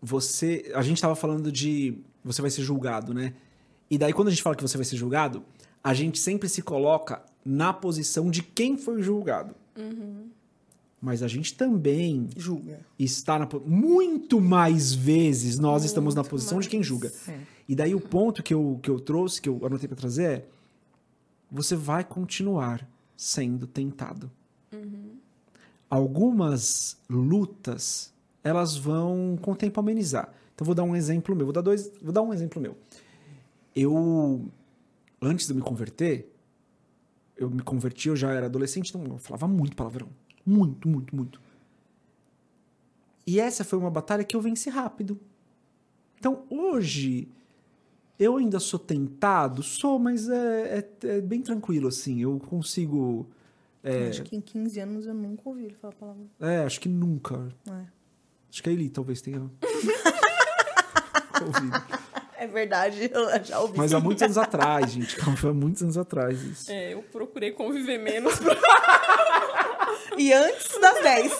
[0.00, 0.70] Você.
[0.74, 1.98] A gente tava falando de.
[2.22, 3.32] Você vai ser julgado, né?
[3.90, 5.42] E daí, quando a gente fala que você vai ser julgado,
[5.82, 9.54] a gente sempre se coloca na posição de quem foi julgado.
[11.00, 12.80] Mas a gente também Julga.
[12.98, 17.12] está na muito mais vezes nós estamos na posição de quem julga.
[17.28, 17.38] É.
[17.68, 20.46] E daí o ponto que eu, que eu trouxe, que eu anotei para trazer é
[21.50, 24.30] você vai continuar sendo tentado.
[25.88, 28.12] Algumas lutas,
[28.44, 30.32] elas vão com o tempo amenizar.
[30.54, 32.76] Então vou dar um exemplo meu, vou dar dois, vou dar um exemplo meu.
[33.74, 34.44] Eu
[35.20, 36.32] antes de eu me converter,
[37.36, 40.08] eu me converti, eu já era adolescente, então eu falava muito palavrão.
[40.44, 41.40] Muito, muito, muito.
[43.26, 45.18] E essa foi uma batalha que eu venci rápido.
[46.18, 47.28] Então, hoje,
[48.18, 49.62] eu ainda sou tentado?
[49.62, 52.20] Sou, mas é, é- é bem tranquilo, assim.
[52.20, 53.28] Eu consigo.
[53.84, 56.22] É, Acho que em 15 anos eu nunca ouvi ele falar a palavra.
[56.40, 57.48] é, acho que nunca.
[57.70, 57.97] É.
[58.50, 59.40] Acho que a Eli talvez tenha.
[61.40, 61.82] ouvido.
[62.36, 63.76] É verdade, eu já ouvi.
[63.76, 65.16] Mas há muitos anos atrás, gente.
[65.16, 66.70] Calma, foi há muitos anos atrás isso.
[66.70, 68.34] É, eu procurei conviver menos
[70.16, 71.32] E antes das 10.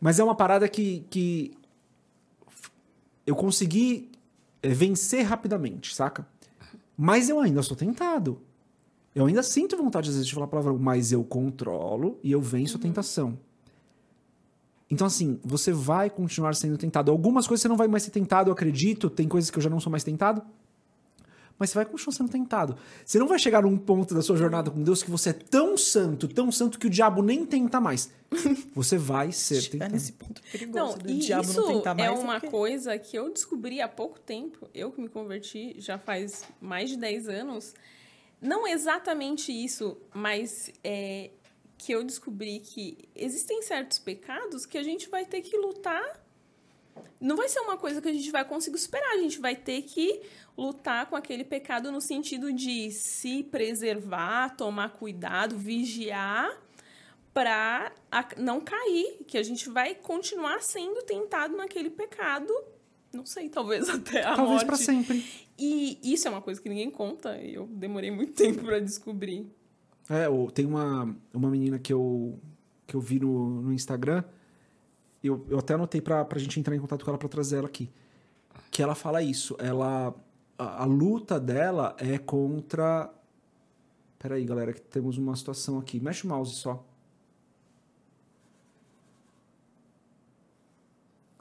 [0.00, 1.56] Mas é uma parada que, que
[3.26, 4.12] eu consegui
[4.62, 6.26] é, vencer rapidamente, saca?
[6.96, 8.40] Mas eu ainda sou tentado.
[9.14, 12.76] Eu ainda sinto vontade, às vezes, de falar palavrão, mas eu controlo e eu venço
[12.76, 13.38] a tentação.
[14.90, 17.10] Então, assim, você vai continuar sendo tentado.
[17.10, 19.10] Algumas coisas você não vai mais ser tentado, eu acredito.
[19.10, 20.42] Tem coisas que eu já não sou mais tentado.
[21.58, 22.76] Mas você vai continuar sendo tentado.
[23.04, 25.74] Você não vai chegar num ponto da sua jornada com Deus que você é tão
[25.76, 28.12] santo, tão santo que o diabo nem tenta mais.
[28.74, 29.92] Você vai ser Chegar tentado.
[29.94, 32.08] nesse ponto perigoso Não, do e diabo isso não tentar mais.
[32.10, 34.68] é uma porque- coisa que eu descobri há pouco tempo.
[34.74, 37.72] Eu que me converti já faz mais de 10 anos.
[38.38, 41.30] Não exatamente isso, mas é,
[41.78, 46.24] que eu descobri que existem certos pecados que a gente vai ter que lutar.
[47.20, 49.12] Não vai ser uma coisa que a gente vai conseguir superar.
[49.12, 50.22] A gente vai ter que
[50.56, 56.62] lutar com aquele pecado no sentido de se preservar, tomar cuidado, vigiar
[57.34, 57.92] para
[58.38, 62.50] não cair, que a gente vai continuar sendo tentado naquele pecado,
[63.12, 64.66] não sei, talvez até a Talvez morte.
[64.66, 65.22] pra sempre.
[65.58, 69.46] E isso é uma coisa que ninguém conta, e eu demorei muito tempo para descobrir.
[70.08, 72.38] É, tem uma, uma menina que eu,
[72.86, 74.22] que eu vi no, no Instagram,
[75.22, 77.66] eu, eu até anotei pra, pra gente entrar em contato com ela pra trazer ela
[77.66, 77.90] aqui.
[78.70, 79.56] Que ela fala isso.
[79.58, 80.14] Ela.
[80.58, 83.10] A, a luta dela é contra.
[84.18, 86.00] Peraí, galera, que temos uma situação aqui.
[86.00, 86.84] Mexe o mouse só.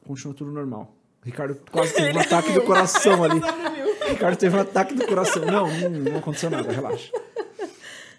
[0.06, 0.94] Continua tudo normal.
[1.24, 3.42] Ricardo quase teve um ataque do coração ali.
[4.08, 5.44] Ricardo teve um ataque do coração.
[5.44, 7.12] Não, não, não aconteceu nada, relaxa.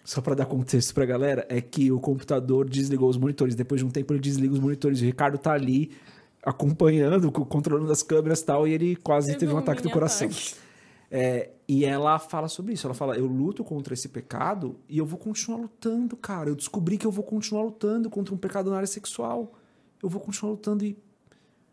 [0.06, 3.56] Só pra dar contexto pra galera, é que o computador desligou os monitores.
[3.56, 5.00] Depois de um tempo ele desliga os monitores.
[5.00, 5.90] O Ricardo tá ali
[6.44, 9.90] acompanhando, co- controlando as câmeras e tal, e ele quase teve, Teve um ataque do
[9.90, 10.28] coração.
[10.28, 10.54] ataque.
[11.10, 12.86] É, e ela fala sobre isso.
[12.86, 16.48] Ela fala: Eu luto contra esse pecado e eu vou continuar lutando, cara.
[16.50, 19.54] Eu descobri que eu vou continuar lutando contra um pecado na área sexual.
[20.02, 20.96] Eu vou continuar lutando e.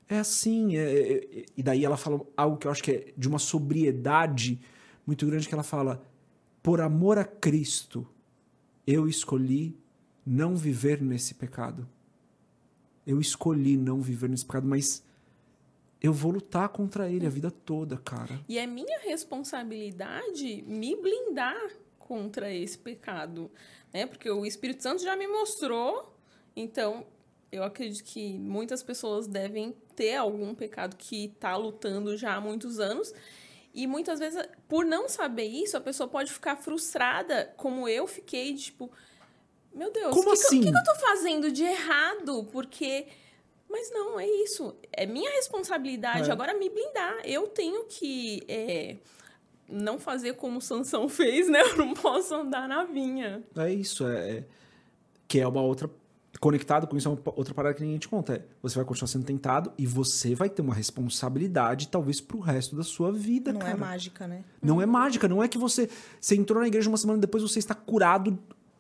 [0.09, 0.75] É assim.
[0.75, 3.39] é- é- é- e daí ela fala algo que eu acho que é de uma
[3.39, 4.59] sobriedade
[5.05, 6.01] muito grande: que ela fala,
[6.61, 8.05] por amor a Cristo,
[8.85, 9.77] eu escolhi
[10.25, 11.87] não viver nesse pecado.
[13.05, 15.03] Eu escolhi não viver nesse pecado, mas
[16.01, 18.39] eu vou lutar contra ele a vida toda, cara.
[18.47, 23.49] E é minha responsabilidade me blindar contra esse pecado,
[23.93, 24.05] né?
[24.05, 26.13] Porque o Espírito Santo já me mostrou,
[26.55, 27.05] então
[27.51, 32.79] eu acredito que muitas pessoas devem ter algum pecado que está lutando já há muitos
[32.79, 33.13] anos.
[33.73, 38.53] E muitas vezes, por não saber isso, a pessoa pode ficar frustrada, como eu fiquei,
[38.55, 38.91] tipo,
[39.73, 40.59] meu Deus, Como que, assim?
[40.59, 42.43] o que, que eu tô fazendo de errado?
[42.51, 43.07] Porque.
[43.67, 44.75] Mas não, é isso.
[44.91, 46.31] É minha responsabilidade É.
[46.31, 47.21] agora me blindar.
[47.25, 48.97] Eu tenho que é,
[49.67, 51.59] não fazer como Sansão fez, né?
[51.61, 53.43] Eu não posso andar na vinha.
[53.57, 54.43] É isso, é, é-
[55.27, 55.89] que é uma outra
[56.39, 58.33] conectado com isso é uma outra parada que ninguém te conta.
[58.35, 62.75] É, você vai continuar sendo tentado e você vai ter uma responsabilidade talvez pro resto
[62.75, 63.73] da sua vida, Não cara.
[63.73, 64.43] é mágica, né?
[64.61, 67.59] Não é mágica, não é que você você entrou na igreja uma semana depois você
[67.59, 68.37] está curado.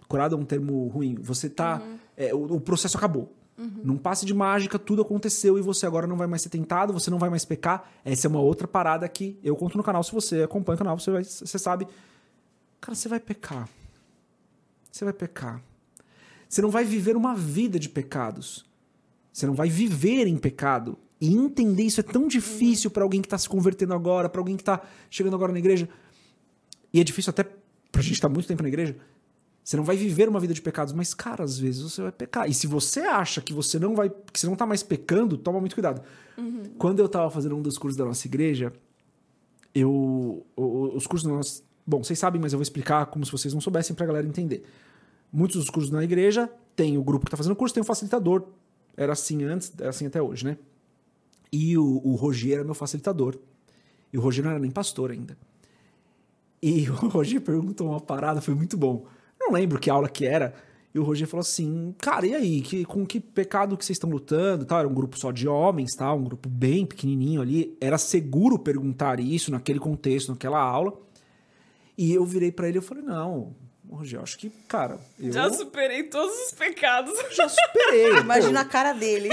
[0.07, 1.15] Curado é um termo ruim.
[1.21, 1.97] Você tá Uhum.
[2.17, 3.31] é, o, o processo acabou.
[3.55, 7.11] Num passe de mágica, tudo aconteceu e você agora não vai mais ser tentado, você
[7.11, 7.87] não vai mais pecar.
[8.03, 10.03] Essa é uma outra parada que eu conto no canal.
[10.03, 11.87] Se você acompanha o canal, você, vai, você sabe.
[12.81, 13.69] Cara, você vai pecar.
[14.91, 15.61] Você vai pecar.
[16.53, 18.63] Você não vai viver uma vida de pecados.
[19.31, 20.99] Você não vai viver em pecado.
[21.19, 24.55] E entender isso é tão difícil para alguém que está se convertendo agora, para alguém
[24.55, 24.79] que está
[25.09, 25.89] chegando agora na igreja.
[26.93, 27.43] E é difícil até
[27.91, 28.95] pra gente estar tá muito tempo na igreja.
[29.63, 32.47] Você não vai viver uma vida de pecados, mas, cara, às vezes você vai pecar.
[32.47, 34.11] E se você acha que você não vai.
[34.11, 36.03] que você não tá mais pecando, toma muito cuidado.
[36.37, 36.65] Uhum.
[36.77, 38.71] Quando eu tava fazendo um dos cursos da nossa igreja,
[39.73, 40.45] eu.
[40.55, 41.63] Os cursos da nossa.
[41.83, 44.63] Bom, vocês sabem, mas eu vou explicar como se vocês não soubessem pra galera entender.
[45.33, 47.85] Muitos dos cursos na igreja tem o grupo que tá fazendo o curso, tem o
[47.85, 48.43] facilitador.
[48.95, 50.57] Era assim antes, é assim até hoje, né?
[51.51, 53.37] E o, o Roger era meu facilitador.
[54.11, 55.35] E o Roger não era nem pastor ainda.
[56.61, 59.07] E o Roger perguntou uma parada, foi muito bom
[59.43, 60.53] não lembro que aula que era.
[60.93, 64.09] E o Roger falou assim, cara, e aí, que, com que pecado que vocês estão
[64.09, 64.63] lutando?
[64.63, 64.79] Tal?
[64.79, 67.75] Era um grupo só de homens, tal, um grupo bem pequenininho ali.
[67.81, 70.93] Era seguro perguntar isso naquele contexto, naquela aula.
[71.97, 73.55] E eu virei para ele e falei, não,
[73.95, 74.99] Roger, eu acho que, cara...
[75.19, 75.31] Eu...
[75.31, 77.13] Já superei todos os pecados.
[77.31, 78.17] Já superei.
[78.19, 79.29] Imagina a cara dele.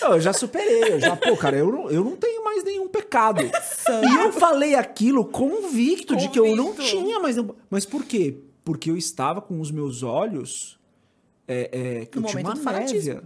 [0.00, 2.88] Não, eu já superei, eu já, pô, cara, eu não, eu não tenho mais nenhum
[2.88, 3.42] pecado.
[3.42, 6.16] E eu falei aquilo convicto, convicto.
[6.16, 7.54] de que eu não tinha mais nenhum...
[7.68, 8.38] Mas por quê?
[8.64, 10.78] Porque eu estava com os meus olhos.
[11.46, 13.24] É, é, que no eu tinha uma névoa.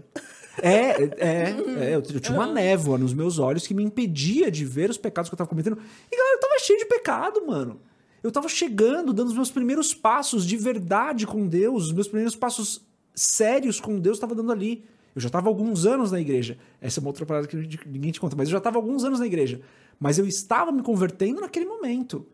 [0.62, 4.64] É, é, é, eu, eu tinha uma névoa nos meus olhos que me impedia de
[4.64, 5.78] ver os pecados que eu estava cometendo.
[6.10, 7.80] E galera, eu tava cheio de pecado, mano.
[8.24, 12.34] Eu tava chegando, dando os meus primeiros passos de verdade com Deus, os meus primeiros
[12.34, 12.82] passos
[13.14, 14.82] sérios com Deus, estava dando ali.
[15.14, 16.56] Eu já estava alguns anos na igreja.
[16.80, 17.54] Essa é uma outra parada que
[17.86, 19.60] ninguém te conta, mas eu já estava alguns anos na igreja.
[20.00, 22.26] Mas eu estava me convertendo naquele momento.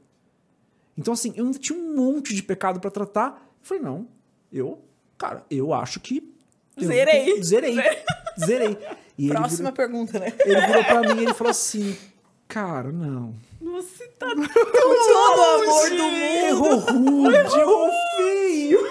[0.97, 3.53] Então, assim, eu ainda tinha um monte de pecado para tratar.
[3.61, 4.07] Eu falei, não,
[4.53, 4.79] eu,
[5.19, 6.33] cara, eu acho que.
[6.81, 7.33] Zerei.
[7.33, 7.75] Eu, zerei.
[8.39, 8.79] Zerei.
[9.19, 10.33] E Próxima virou, pergunta, né?
[10.47, 11.97] Ele virou pra mim e ele falou assim:
[12.49, 13.35] Cara, não.
[13.61, 16.17] Você tá tão todo amor do mundo.
[16.47, 18.79] Errou rude, errou feio.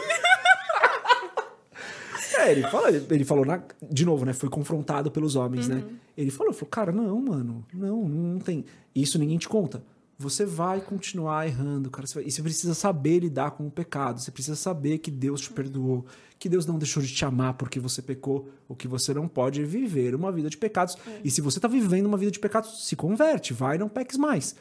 [2.38, 4.32] É, ele falou, ele falou na, de novo, né?
[4.32, 5.76] Foi confrontado pelos homens, né?
[5.76, 5.82] uhum.
[5.82, 5.88] né?
[6.16, 8.64] Ele falou, falou, cara, não, mano, não, não tem.
[8.96, 9.84] Isso ninguém te conta
[10.20, 12.06] você vai continuar errando, cara.
[12.06, 12.26] Você vai...
[12.26, 14.20] E você precisa saber lidar com o pecado.
[14.20, 16.06] Você precisa saber que Deus te perdoou,
[16.38, 19.64] que Deus não deixou de te amar porque você pecou, o que você não pode
[19.64, 20.98] viver uma vida de pecados.
[21.08, 21.22] É.
[21.24, 24.56] E se você está vivendo uma vida de pecados, se converte, vai não peques mais.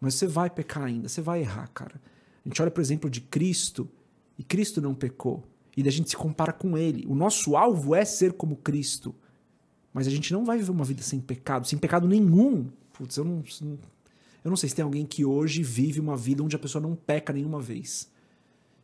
[0.00, 2.00] Mas você vai pecar ainda, você vai errar, cara.
[2.44, 3.88] A gente olha, por exemplo, de Cristo,
[4.38, 5.42] e Cristo não pecou.
[5.76, 7.04] E a gente se compara com ele.
[7.06, 9.14] O nosso alvo é ser como Cristo.
[9.92, 12.68] Mas a gente não vai viver uma vida sem pecado, sem pecado nenhum.
[12.92, 13.42] Putz, eu não,
[14.44, 16.94] eu não sei se tem alguém que hoje vive uma vida onde a pessoa não
[16.94, 18.10] peca nenhuma vez.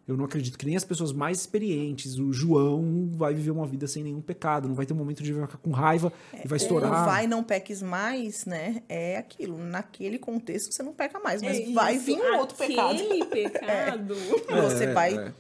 [0.06, 3.86] Eu não acredito que nem as pessoas mais experientes, o João vai viver uma vida
[3.88, 6.58] sem nenhum pecado, não vai ter um momento de ficar com raiva é, e vai
[6.58, 6.90] estourar.
[6.90, 8.82] Não vai, não peques mais, né?
[8.86, 9.56] É aquilo.
[9.56, 12.94] Naquele contexto você não peca mais, mas é vai vir um outro pecado.
[12.94, 14.14] Aquele pecado.
[14.54, 14.60] É.
[14.60, 15.32] você vai é.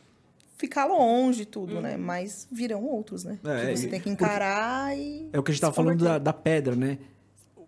[0.56, 1.80] ficar longe tudo, hum.
[1.80, 1.96] né?
[1.96, 3.38] Mas virão outros, né?
[3.44, 5.28] É, que você tem que encarar e.
[5.32, 6.98] É o que a gente estava falando da, da, pedra, né?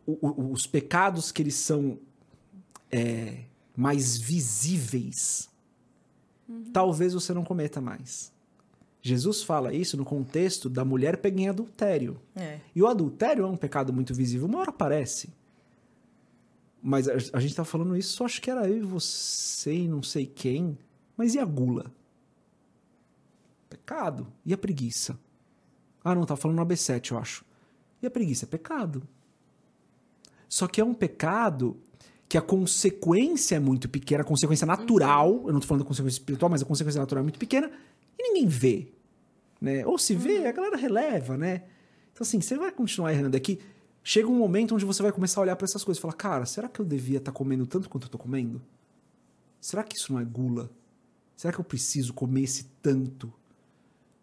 [0.07, 1.99] O, o, os pecados que eles são
[2.90, 3.40] é,
[3.76, 5.51] mais visíveis,
[6.49, 6.70] uhum.
[6.72, 8.32] talvez você não cometa mais.
[9.03, 12.20] Jesus fala isso no contexto da mulher pega em adultério.
[12.34, 12.59] É.
[12.74, 15.30] E o adultério é um pecado muito visível, uma hora aparece.
[16.82, 19.88] Mas a, a gente tá falando isso, só acho que era eu e você e
[19.88, 20.76] não sei quem.
[21.16, 21.86] Mas e a gula?
[23.68, 24.26] Pecado.
[24.44, 25.18] E a preguiça?
[26.03, 27.44] Ah, não, tá falando no AB7, eu acho.
[28.03, 29.03] E a preguiça é pecado.
[30.49, 31.76] Só que é um pecado
[32.28, 35.46] que a consequência é muito pequena, a consequência natural, uhum.
[35.48, 37.70] eu não tô falando da consequência espiritual, mas a consequência natural é muito pequena,
[38.18, 38.88] e ninguém vê.
[39.60, 39.86] Né?
[39.86, 40.48] Ou se vê, uhum.
[40.48, 41.62] a galera releva, né?
[42.12, 43.60] Então, assim, você vai continuar errando aqui.
[44.02, 46.46] Chega um momento onde você vai começar a olhar para essas coisas e falar: cara,
[46.46, 48.62] será que eu devia estar tá comendo tanto quanto eu tô comendo?
[49.60, 50.70] Será que isso não é gula?
[51.36, 53.32] Será que eu preciso comer esse tanto?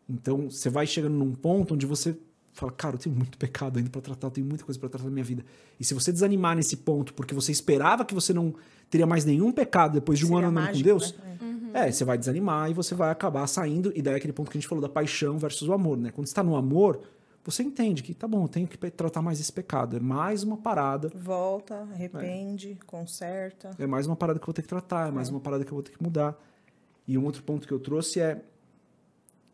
[0.09, 2.17] Então, você vai chegando num ponto onde você
[2.53, 5.05] fala, cara, eu tenho muito pecado ainda para tratar, eu tenho muita coisa para tratar
[5.05, 5.43] na minha vida.
[5.79, 8.53] E se você desanimar nesse ponto porque você esperava que você não
[8.89, 11.37] teria mais nenhum pecado depois de um Seria ano andando mágico, com Deus, né?
[11.41, 11.71] uhum.
[11.73, 13.91] é, você vai desanimar e você vai acabar saindo.
[13.95, 16.11] E daí é aquele ponto que a gente falou da paixão versus o amor, né?
[16.11, 17.01] Quando está no amor,
[17.43, 19.97] você entende que tá bom, eu tenho que tratar mais esse pecado.
[19.97, 21.11] É mais uma parada.
[21.15, 22.85] Volta, arrepende, é.
[22.85, 23.71] conserta.
[23.79, 25.31] É mais uma parada que eu vou ter que tratar, é mais é.
[25.31, 26.39] uma parada que eu vou ter que mudar.
[27.07, 28.41] E um outro ponto que eu trouxe é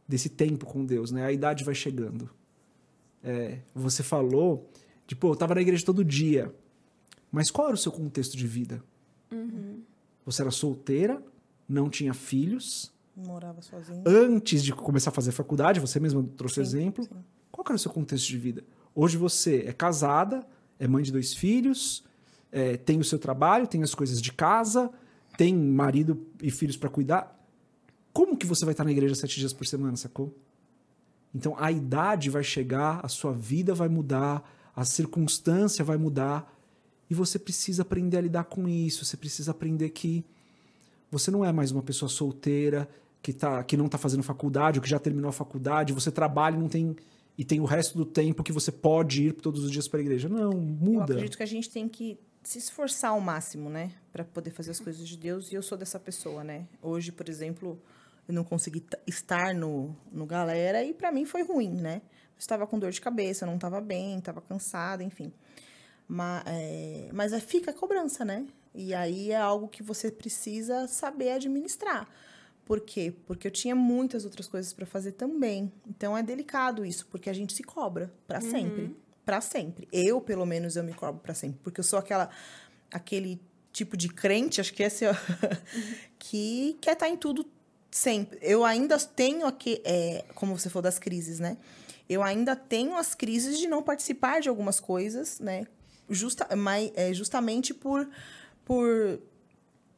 [0.08, 1.26] desse tempo com Deus, né?
[1.26, 2.30] A idade vai chegando.
[3.24, 4.70] É, você falou
[5.06, 6.54] de, pô, eu tava na igreja todo dia.
[7.32, 8.84] Mas qual era o seu contexto de vida?
[9.32, 9.82] Uhum.
[10.26, 11.22] Você era solteira,
[11.68, 12.92] não tinha filhos,
[13.26, 14.02] Morava sozinho.
[14.06, 17.04] Antes de começar a fazer faculdade, você mesmo trouxe Sim, exemplo.
[17.04, 17.10] sim.
[17.52, 18.64] Qual era o seu contexto de vida?
[18.96, 20.48] Hoje você é casada,
[20.80, 22.04] é mãe de dois filhos,
[22.52, 24.90] é, tem o seu trabalho, tem as coisas de casa,
[25.38, 27.38] tem marido e filhos para cuidar.
[28.14, 30.34] Como que você vai estar na igreja sete dias por semana, sacou?
[31.34, 34.44] Então a idade vai chegar, a sua vida vai mudar,
[34.76, 36.52] a circunstância vai mudar
[37.10, 39.06] e você precisa aprender a lidar com isso.
[39.06, 40.24] Você precisa aprender que
[41.12, 42.88] você não é mais uma pessoa solteira
[43.22, 45.94] que, tá, que não está fazendo faculdade ou que já terminou a faculdade.
[45.94, 46.96] Você trabalha e não tem
[47.38, 50.02] e tem o resto do tempo que você pode ir todos os dias para a
[50.02, 50.28] igreja.
[50.28, 51.14] Não, Eu muda.
[51.14, 53.94] acredito que a gente tem que se esforçar ao máximo, né?
[54.12, 55.50] Pra poder fazer as coisas de Deus.
[55.50, 56.68] E eu sou dessa pessoa, né?
[56.82, 57.82] Hoje, por exemplo,
[58.30, 62.00] eu não consegui estar no, no galera e pra mim foi ruim, né?
[62.06, 65.34] Eu estava com dor de cabeça, não estava bem, estava cansada, enfim.
[66.08, 68.46] Mas, é, mas é, fica a cobrança, né?
[68.74, 72.08] E aí é algo que você precisa saber administrar.
[72.66, 73.12] Por quê?
[73.26, 75.72] Porque eu tinha muitas outras coisas para fazer também.
[75.88, 79.88] Então é delicado isso, porque a gente se cobra para sempre, para sempre.
[79.92, 82.30] Eu, pelo menos, eu me cobro para sempre, porque eu sou aquela
[82.92, 85.16] aquele tipo de crente, acho que esse é, o-
[86.20, 87.44] que quer estar em tudo
[87.90, 88.40] sempre.
[88.42, 91.58] Eu ainda tenho aqui, é, como você falou das crises, né?
[92.08, 95.68] Eu ainda tenho as crises de não participar de algumas coisas, né?
[96.10, 98.10] Justa, mas, é, justamente por,
[98.66, 99.20] por,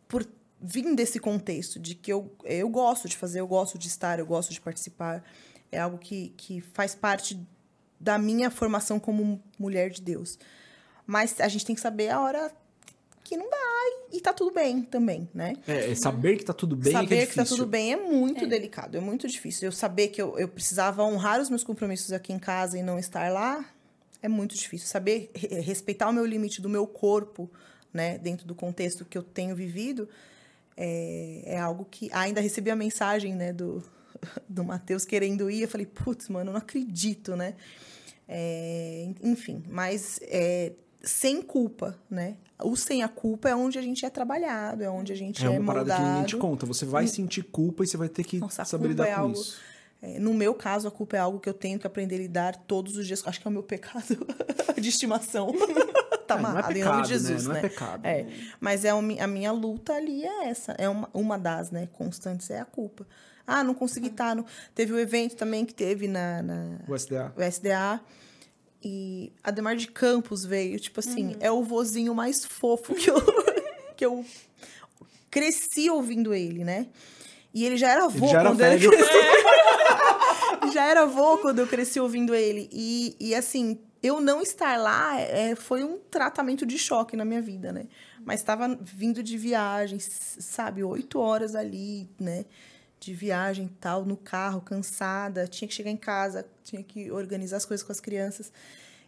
[0.07, 0.27] por
[0.61, 4.25] vir desse contexto de que eu, eu gosto de fazer, eu gosto de estar, eu
[4.25, 5.23] gosto de participar.
[5.71, 7.39] É algo que, que faz parte
[7.99, 10.37] da minha formação como mulher de Deus.
[11.05, 12.51] Mas a gente tem que saber a hora
[13.23, 13.70] que não dá
[14.11, 15.53] e, e tá tudo bem também, né?
[15.67, 17.93] É, é saber que tá tudo bem é saber que é que, tá tudo bem
[17.93, 19.67] é muito delicado, é muito difícil.
[19.67, 22.97] Eu saber que eu, eu precisava honrar os meus compromissos aqui em casa e não
[22.97, 23.65] estar lá
[24.21, 24.87] é muito difícil.
[24.87, 27.49] Saber re- respeitar o meu limite do meu corpo,
[27.93, 30.07] né, dentro do contexto que eu tenho vivido,
[30.77, 33.83] é, é algo que ainda recebi a mensagem, né, do,
[34.47, 35.63] do Matheus querendo ir.
[35.63, 37.55] Eu falei, putz, mano, eu não acredito, né?
[38.27, 40.71] É, enfim, mas é,
[41.01, 42.37] sem culpa, né?
[42.63, 45.47] O sem a culpa é onde a gente é trabalhado, é onde a gente É
[45.47, 46.37] é, uma parada que ninguém te moldado.
[46.39, 46.65] conta.
[46.65, 49.21] Você vai sentir culpa e você vai ter que Nossa, saber culpa lidar é com
[49.21, 49.59] algo- isso.
[50.03, 52.55] É, no meu caso, a culpa é algo que eu tenho que aprender a lidar
[52.55, 53.21] todos os dias.
[53.25, 54.03] Acho que é o meu pecado
[54.81, 55.53] de estimação.
[56.27, 57.47] tá É, não é amarrado em pecado, nome de Jesus, né?
[57.47, 57.59] Não né?
[57.59, 58.05] é pecado.
[58.05, 58.25] É,
[58.59, 60.71] mas é a mi- a minha luta ali é essa.
[60.79, 63.05] É uma, uma das, né, constantes é a culpa.
[63.45, 64.43] Ah, não consegui estar no...
[64.73, 67.31] Teve o evento também que teve na, na O SDA.
[67.37, 68.01] o SDA.
[68.83, 73.21] E Ademar de Campos veio, tipo assim, é o vozinho mais fofo que eu,
[73.95, 74.25] que eu
[75.29, 76.87] cresci ouvindo ele, né?
[77.53, 78.91] E ele já era avô já era quando ele velho.
[80.73, 82.69] já era avô quando eu cresci ouvindo ele.
[82.71, 87.41] E, e assim, eu não estar lá é, foi um tratamento de choque na minha
[87.41, 87.85] vida, né?
[88.25, 90.83] Mas estava vindo de viagem, sabe?
[90.83, 92.45] Oito horas ali, né?
[93.01, 95.45] De viagem e tal, no carro, cansada.
[95.47, 98.53] Tinha que chegar em casa, tinha que organizar as coisas com as crianças.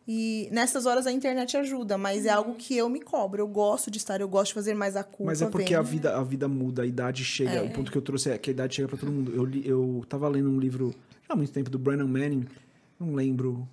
[0.06, 3.42] E nessas horas a internet ajuda, mas é algo que eu me cobro.
[3.42, 5.32] Eu gosto de estar, eu gosto de fazer mais a culpa.
[5.32, 5.76] Mas é porque vem.
[5.78, 7.64] a vida, a vida muda, a idade chega.
[7.64, 9.32] O ponto que eu trouxe é que a idade chega pra todo mundo.
[9.34, 10.94] Eu, li, eu tava lendo um livro
[11.30, 12.46] há muito tempo do Brennan Manning,
[13.00, 13.68] não lembro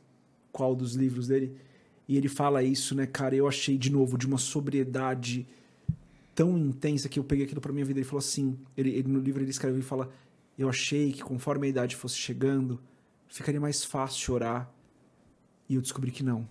[0.53, 1.57] qual dos livros dele,
[2.07, 3.35] e ele fala isso, né, cara?
[3.35, 5.47] Eu achei de novo de uma sobriedade
[6.41, 7.99] tão intensa que eu peguei aquilo pra minha vida.
[8.01, 10.11] Ele falou assim: ele, ele- no livro ele escreveu e fala:
[10.57, 12.81] Eu achei que conforme a idade fosse chegando,
[13.29, 14.73] ficaria mais fácil orar.
[15.69, 16.49] E eu descobri que não.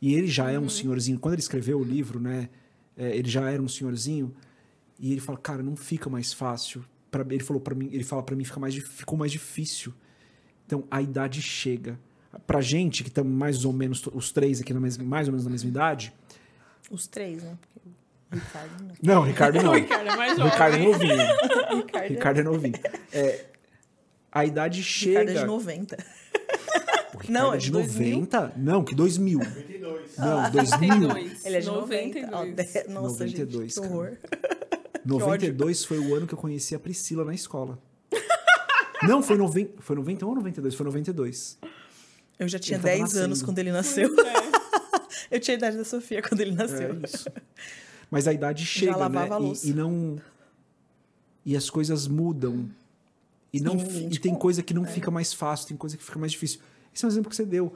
[0.00, 1.18] E ele já é um senhorzinho.
[1.18, 2.48] Quando ele escreveu o livro, né?
[2.96, 4.34] é, ele já era um senhorzinho.
[4.98, 6.82] E ele fala, cara, não fica mais fácil.
[7.10, 9.92] Pra, ele falou para mim, ele fala para mim, fica mais, ficou mais difícil.
[10.66, 12.00] Então a idade chega.
[12.46, 15.44] Pra gente que estamos mais ou menos os três aqui na mesma, mais ou menos
[15.44, 16.12] na mesma idade.
[16.90, 17.58] Os três, né?
[18.32, 18.94] Ricardo não.
[19.02, 19.72] Não, Ricardo não.
[19.72, 20.92] O Ricardo é mais O Ricardo é jovem.
[20.92, 21.76] novinho.
[21.76, 22.74] Ricardo, Ricardo é novinho.
[23.12, 23.44] É,
[24.32, 25.40] a idade Ricardo é chega.
[25.40, 25.96] de 90.
[25.96, 28.10] O Ricardo Não, é é de de 2000.
[28.16, 28.52] 90?
[28.56, 29.38] Não, que 2000.
[29.40, 30.16] 92.
[30.18, 30.90] Não, 2000.
[31.08, 31.44] 92.
[31.44, 32.20] Ele é de 90.
[32.20, 32.32] 92.
[32.32, 33.92] Ó, de- Nossa, 92, gente, que cara.
[33.92, 34.16] horror.
[35.04, 37.78] 92 foi o ano que eu conheci a Priscila na escola.
[39.02, 39.70] Não, foi, noven...
[39.80, 40.74] foi 91 ou 92?
[40.74, 41.58] Foi 92.
[42.38, 43.44] Eu já tinha Ele tava 10 anos nascendo.
[43.46, 44.08] quando ele nasceu.
[44.20, 44.60] É.
[45.36, 46.90] Eu tinha a idade da Sofia quando ele nasceu.
[47.02, 47.28] É isso.
[48.10, 49.28] Mas a idade chega, né?
[49.64, 49.70] E-.
[49.70, 50.16] E, não.
[51.44, 52.68] E as coisas mudam.
[53.52, 56.02] E, não, E e te tem coisa que não fica mais fácil, tem coisa que
[56.02, 56.60] fica mais difícil.
[56.94, 57.74] Esse é um exemplo que você deu.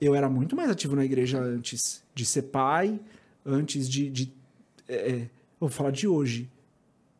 [0.00, 3.00] Eu era muito mais ativo na igreja antes de ser pai,
[3.44, 4.10] antes de.
[4.10, 4.32] de
[4.88, 6.50] é, é, vou falar de hoje.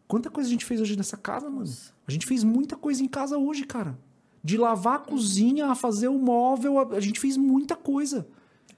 [0.06, 1.68] Quanta coisa a gente fez hoje nessa casa, mano?
[2.06, 3.98] A gente fez muita coisa em casa hoje, cara.
[4.42, 8.26] De lavar a cozinha, a fazer o móvel, a, a gente fez muita coisa.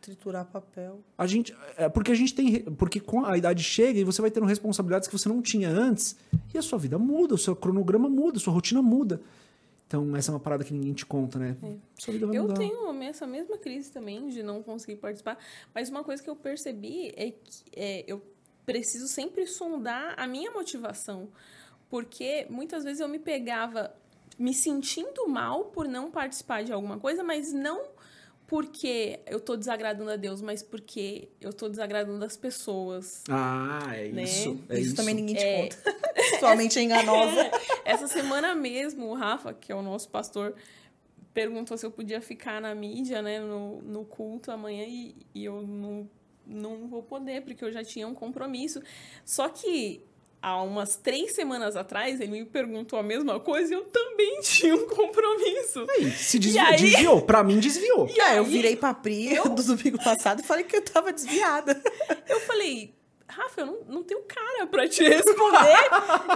[0.01, 1.01] Triturar papel.
[1.16, 4.30] A gente, é porque a gente tem, porque com a idade chega e você vai
[4.30, 6.16] tendo responsabilidades que você não tinha antes
[6.55, 9.20] e a sua vida muda, o seu cronograma muda, a sua rotina muda.
[9.86, 11.57] Então essa é uma parada que ninguém te conta, né?
[11.96, 12.55] Sua vida vai Eu mudar.
[12.55, 15.38] tenho essa mesma crise também de não conseguir participar,
[15.74, 18.22] mas uma coisa que eu percebi é que é, eu
[18.66, 21.28] preciso sempre sondar a minha motivação,
[21.88, 23.92] porque muitas vezes eu me pegava
[24.38, 27.88] me sentindo mal por não participar de alguma coisa, mas não
[28.49, 33.22] porque eu tô desagradando a Deus, mas porque eu tô desagradando as pessoas.
[33.28, 34.22] Ah, é Né?
[34.24, 34.59] isso.
[34.70, 34.96] É isso, isso.
[34.96, 35.62] também ninguém te É.
[35.68, 35.76] conta.
[36.40, 37.51] Sua mente é enganosa.
[37.84, 40.55] Essa semana mesmo, o Rafa, que é o nosso pastor,
[41.34, 45.61] perguntou se eu podia ficar na mídia, né, no, no culto amanhã, e, e eu
[45.61, 46.09] não,
[46.46, 48.80] não vou poder, porque eu já tinha um compromisso.
[49.26, 50.03] Só que
[50.41, 54.74] há umas três semanas atrás, ele me perguntou a mesma coisa e eu também tinha
[54.74, 55.84] um compromisso.
[55.91, 57.22] Aí, se desviou, aí- desviou.
[57.22, 58.07] Pra mim, desviou.
[58.09, 61.12] E É, eu aí, virei pra Pri do domingo passado e falei que eu tava
[61.12, 61.80] desviada.
[62.28, 62.95] Eu falei,
[63.26, 65.89] Rafa, eu não, não tenho cara pra te responder.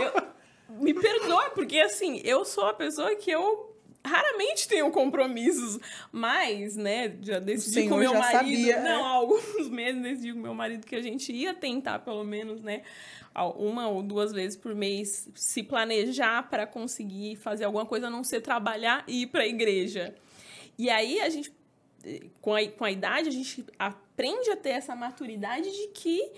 [0.03, 0.33] Eu-
[0.81, 3.72] me perdoa, porque assim, eu sou a pessoa que eu
[4.05, 5.79] raramente tenho compromissos.
[6.11, 8.39] Mas, né, já decidi Senhor com meu já marido.
[8.39, 9.03] sabia, não, é.
[9.03, 12.83] há alguns meses decidi com meu marido que a gente ia tentar, pelo menos, né?
[13.57, 18.23] Uma ou duas vezes por mês se planejar para conseguir fazer alguma coisa, a não
[18.23, 20.15] ser trabalhar e ir para a igreja.
[20.79, 21.51] E aí a gente
[22.41, 26.33] com a, com a idade, a gente aprende a ter essa maturidade de que,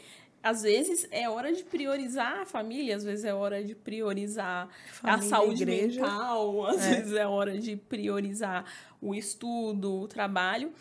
[0.45, 5.19] às vezes, é hora de priorizar a família, às vezes é hora de priorizar Família,
[5.25, 6.03] a saúde igreja.
[6.03, 6.91] mental, às É.
[6.97, 8.65] vezes é hora de priorizar
[9.01, 10.73] o estudo, o trabalho.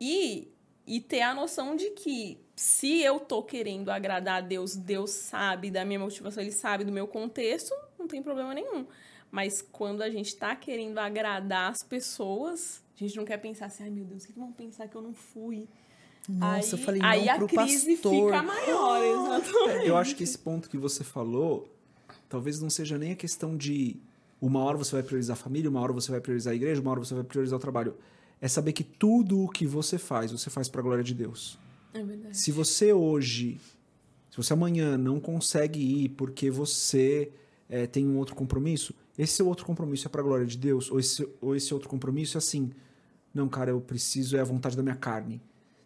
[0.00, 0.48] E,
[0.86, 5.70] e ter a noção de que se eu tô querendo agradar a Deus, Deus sabe
[5.70, 8.86] da minha motivação, Ele sabe do meu contexto, não tem problema nenhum.
[9.30, 13.84] Mas quando a gente tá querendo agradar as pessoas, a gente não quer pensar assim,
[13.84, 15.66] ai meu Deus, o que que vão pensar que eu não fui?
[16.28, 18.26] Nossa, aí, eu falei aí não a pro crise pastor.
[18.26, 19.86] fica maior, exatamente.
[19.86, 21.68] Eu acho que esse ponto que você falou,
[22.28, 23.96] talvez não seja nem a questão de
[24.40, 26.90] uma hora você vai priorizar a família, uma hora você vai priorizar a igreja, uma
[26.90, 27.96] hora você vai priorizar o trabalho.
[28.40, 31.58] É saber que tudo o que você faz, você faz para a glória de Deus.
[31.94, 32.36] É verdade.
[32.36, 33.60] Se você hoje,
[34.30, 37.30] se você amanhã não consegue ir porque você
[37.68, 40.90] eh, tem um outro compromisso, esse seu outro compromisso é para a glória de Deus?
[40.90, 42.70] Ou esse, ou esse outro compromisso é assim,
[43.34, 45.40] não, cara, eu preciso, é a vontade da minha carne.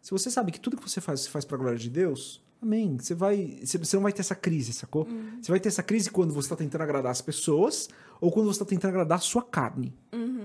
[0.06, 2.40] Se você sabe que tudo que você faz, você faz para a glória de Deus,
[2.62, 2.96] amém.
[2.96, 5.04] Você, vai, você, não vai ter essa crise, sacou?
[5.42, 7.88] Você vai ter essa crise quando você está tentando agradar as pessoas
[8.20, 9.92] ou quando você está tentando agradar a sua carne.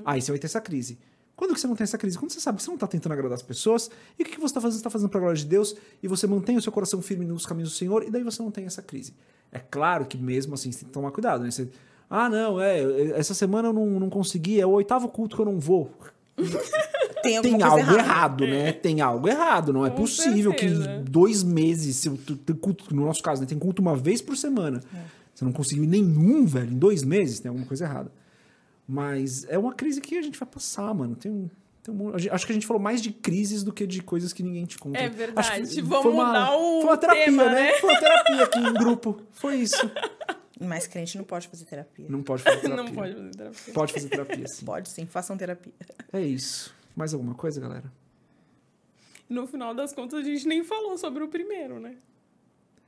[0.04, 0.98] Aí você vai ter essa crise.
[1.36, 2.18] Quando que você não tem essa crise?
[2.18, 4.40] Quando você sabe que você não está tentando agradar as pessoas e o que, que
[4.40, 4.78] você está fazendo?
[4.78, 7.28] Você está fazendo para a glória de Deus e você mantém o seu coração firme
[7.28, 9.14] nos caminhos do Senhor e daí você não tem essa crise.
[9.52, 11.52] É claro que mesmo assim você tem que tomar cuidado, né?
[11.52, 11.70] Você,
[12.10, 15.46] ah, não, é, essa semana eu não, não consegui, é o oitavo culto que eu
[15.46, 15.92] não vou.
[17.22, 18.72] Tem Tem algo errado, né?
[18.74, 19.72] Tem algo errado.
[19.72, 20.88] Não é Com possível certeza.
[21.04, 24.36] que dois meses, se tem culto, no nosso caso, né, tem culto uma vez por
[24.36, 24.82] semana.
[25.34, 28.12] Você não conseguiu nenhum, velho, em dois meses, tem alguma coisa errada.
[28.88, 31.16] Mas é uma crise que a gente vai passar, mano.
[31.16, 31.50] Tem um.
[31.84, 34.34] tem um- gente- acho que a gente falou mais de crises do que de coisas
[34.34, 34.98] que ninguém te conta.
[34.98, 35.74] É Acho que verdade.
[35.74, 37.54] foi Vamos mudar o Foi uma terapia, tema, né?
[37.54, 37.72] né?
[37.74, 39.22] Foi uma terapia aqui em grupo.
[39.32, 39.78] Foi isso.
[40.62, 42.06] Mas crente não pode fazer terapia.
[42.10, 42.84] Não pode fazer terapia.
[42.84, 43.74] Não pode fazer terapia.
[43.74, 44.66] Pode fazer terapia, sim.
[44.66, 45.74] Pode sim, façam terapia.
[46.14, 46.74] É isso.
[46.96, 47.92] Mais alguma coisa, galera?
[49.30, 51.96] No final das contas, a gente nem falou sobre o primeiro, né?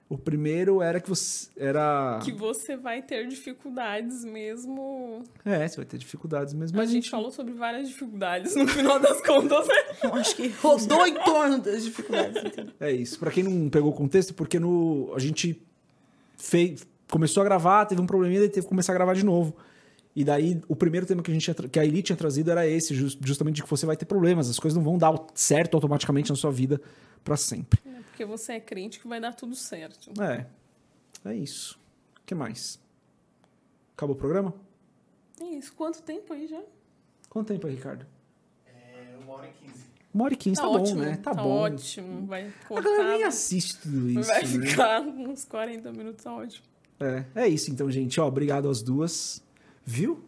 [0.09, 1.47] O primeiro era que você.
[1.57, 2.19] Era.
[2.23, 5.23] Que você vai ter dificuldades mesmo.
[5.43, 6.77] É, você vai ter dificuldades mesmo.
[6.77, 9.73] a Mas gente falou sobre várias dificuldades no final das contas, né?
[10.03, 12.43] Eu acho que rodou em torno das dificuldades.
[12.43, 12.73] entendeu?
[12.79, 13.17] É isso.
[13.17, 15.59] Pra quem não pegou o contexto, porque no a gente
[16.37, 19.55] fez, começou a gravar, teve um probleminha, daí teve que começar a gravar de novo.
[20.15, 22.93] E daí o primeiro tema que a gente que a Elite tinha trazido era esse,
[22.93, 26.29] jus- justamente de que você vai ter problemas, as coisas não vão dar certo automaticamente
[26.29, 26.79] na sua vida
[27.23, 27.79] pra sempre.
[27.85, 30.11] É Porque você é crente que vai dar tudo certo.
[30.21, 30.45] É.
[31.25, 31.79] É isso.
[32.19, 32.79] O que mais?
[33.97, 34.53] Acabou o programa?
[35.41, 35.73] É isso.
[35.73, 36.61] Quanto tempo aí já?
[37.29, 38.05] Quanto tempo aí, Ricardo?
[38.67, 39.83] É uma hora e quinze.
[40.13, 40.99] Uma hora e quinze, tá, ótimo.
[40.99, 41.17] bom, né?
[41.17, 41.49] Tá, tá bom.
[41.49, 42.25] ótimo.
[42.27, 43.27] Vai A galera nem cortar.
[43.29, 44.47] assiste tudo isso, Vai né?
[44.67, 46.67] ficar uns 40 minutos, tá ótimo.
[46.99, 48.19] É, é isso então, gente.
[48.19, 49.43] Ó, obrigado às duas.
[49.85, 50.23] Viu?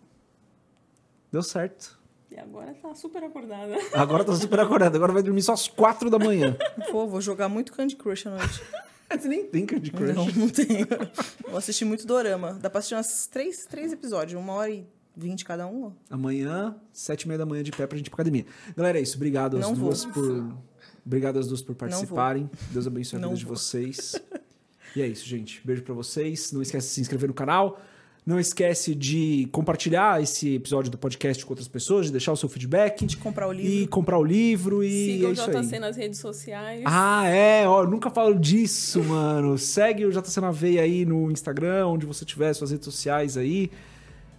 [1.32, 2.00] Deu certo.
[2.32, 3.76] E agora tá super acordada.
[3.94, 4.96] Agora tá super acordado.
[4.96, 6.56] Agora vai dormir só às quatro da manhã.
[6.92, 8.62] Pô, vou jogar muito Candy Crush à noite.
[9.10, 10.14] Você nem tem Candy Crush.
[10.16, 10.88] Não, não tenho.
[11.48, 12.54] Vou assistir muito dorama.
[12.62, 14.86] Dá pra assistir umas três, três episódios, uma hora e
[15.16, 15.94] vinte cada um.
[16.10, 18.46] Amanhã, sete e meia da manhã de pé pra gente ir pra academia.
[18.76, 19.16] Galera, é isso.
[19.16, 19.86] Obrigado às Não vou.
[19.90, 20.58] duas por.
[21.06, 22.50] Obrigado às duas por participarem.
[22.72, 23.56] Deus abençoe a Não vida de vou.
[23.56, 24.16] vocês.
[24.96, 25.62] E é isso, gente.
[25.64, 26.52] Beijo pra vocês.
[26.52, 27.80] Não esquece de se inscrever no canal.
[28.26, 32.50] Não esquece de compartilhar esse episódio do podcast com outras pessoas, de deixar o seu
[32.50, 33.06] feedback.
[33.06, 33.90] De comprar o E livro.
[33.90, 35.62] comprar o livro e Siga é o isso aí.
[35.62, 36.82] JC nas redes sociais.
[36.86, 39.58] Ah, é, ó, eu nunca falo disso, mano.
[39.60, 43.70] Segue o JC na Veia aí no Instagram, onde você tiver suas redes sociais aí.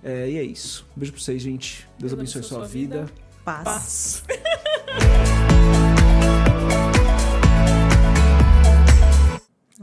[0.02, 0.84] É, e é isso.
[0.96, 1.86] Um beijo pra vocês, gente.
[1.98, 3.04] Deus Deus abençoe a abençoe sua sua vida.
[3.04, 3.12] vida.
[3.44, 4.24] Paz.
[4.26, 5.36] Paz.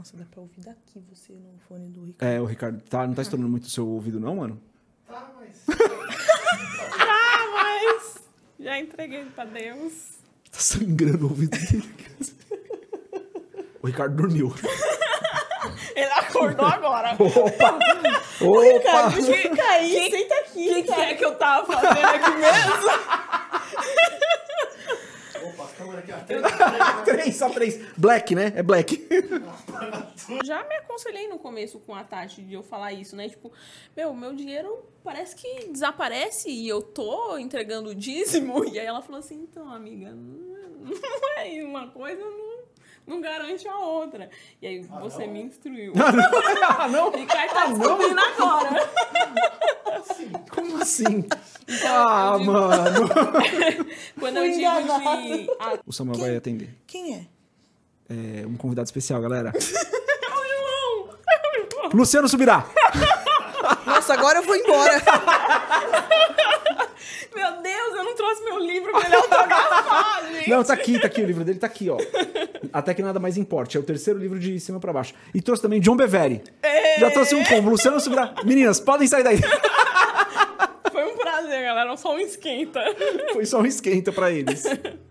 [0.04, 2.30] Nossa, dá pra ouvir daqui você no fone do Ricardo.
[2.30, 4.60] É, o Ricardo, tá, não tá estourando muito o seu ouvido, não, mano?
[5.08, 5.64] Tá, mas.
[7.00, 8.20] Ah, mas
[8.60, 10.18] já entreguei pra Deus.
[10.52, 11.90] Tá sangrando o ouvido dele.
[13.82, 14.54] O Ricardo dormiu.
[15.96, 17.16] Ele acordou agora.
[17.18, 17.78] Opa!
[18.42, 19.10] Opa!
[19.10, 20.70] Fica aí, senta aqui.
[20.70, 23.43] O que, que é que eu tava fazendo aqui mesmo?
[25.74, 26.12] Aqui,
[27.04, 27.80] três, só três.
[27.96, 28.52] Black, né?
[28.54, 29.06] É black.
[30.44, 33.28] Já me aconselhei no começo com a Tati de eu falar isso, né?
[33.28, 33.52] Tipo,
[33.96, 38.64] meu, meu dinheiro parece que desaparece e eu tô entregando dízimo.
[38.74, 42.53] E aí ela falou assim, então, amiga, não é uma coisa, não,
[43.06, 44.30] não garante a outra.
[44.60, 45.92] E aí você me instruiu.
[46.78, 47.10] ah, não?
[47.10, 48.90] Ricardo tá descobrindo agora.
[50.50, 51.24] Como assim?
[51.86, 53.08] ah, mano.
[54.18, 55.22] Quando eu Fui digo enganada.
[55.22, 55.50] de...
[55.60, 56.74] Ah, O Samuel vai atender.
[56.86, 57.26] Quem é?
[58.08, 59.52] É um convidado especial, galera.
[59.54, 61.90] é o João!
[61.94, 62.66] Luciano Subirá.
[63.86, 65.02] Nossa, agora eu vou embora.
[67.34, 70.50] Meu Deus, eu não trouxe meu livro pra ele autografar, gente.
[70.50, 71.22] Não, tá aqui, tá aqui.
[71.22, 71.98] O livro dele tá aqui, ó.
[72.72, 73.76] Até que nada mais importe.
[73.76, 75.14] É o terceiro livro de cima pra baixo.
[75.34, 76.42] E trouxe também John Bevere.
[76.98, 77.70] Já trouxe um combo.
[77.70, 78.34] Luciano Subirá.
[78.44, 79.38] Meninas, podem sair daí.
[80.90, 81.96] Foi um prazer, galera.
[81.96, 82.80] Só um esquenta.
[83.32, 84.64] Foi só um esquenta pra eles.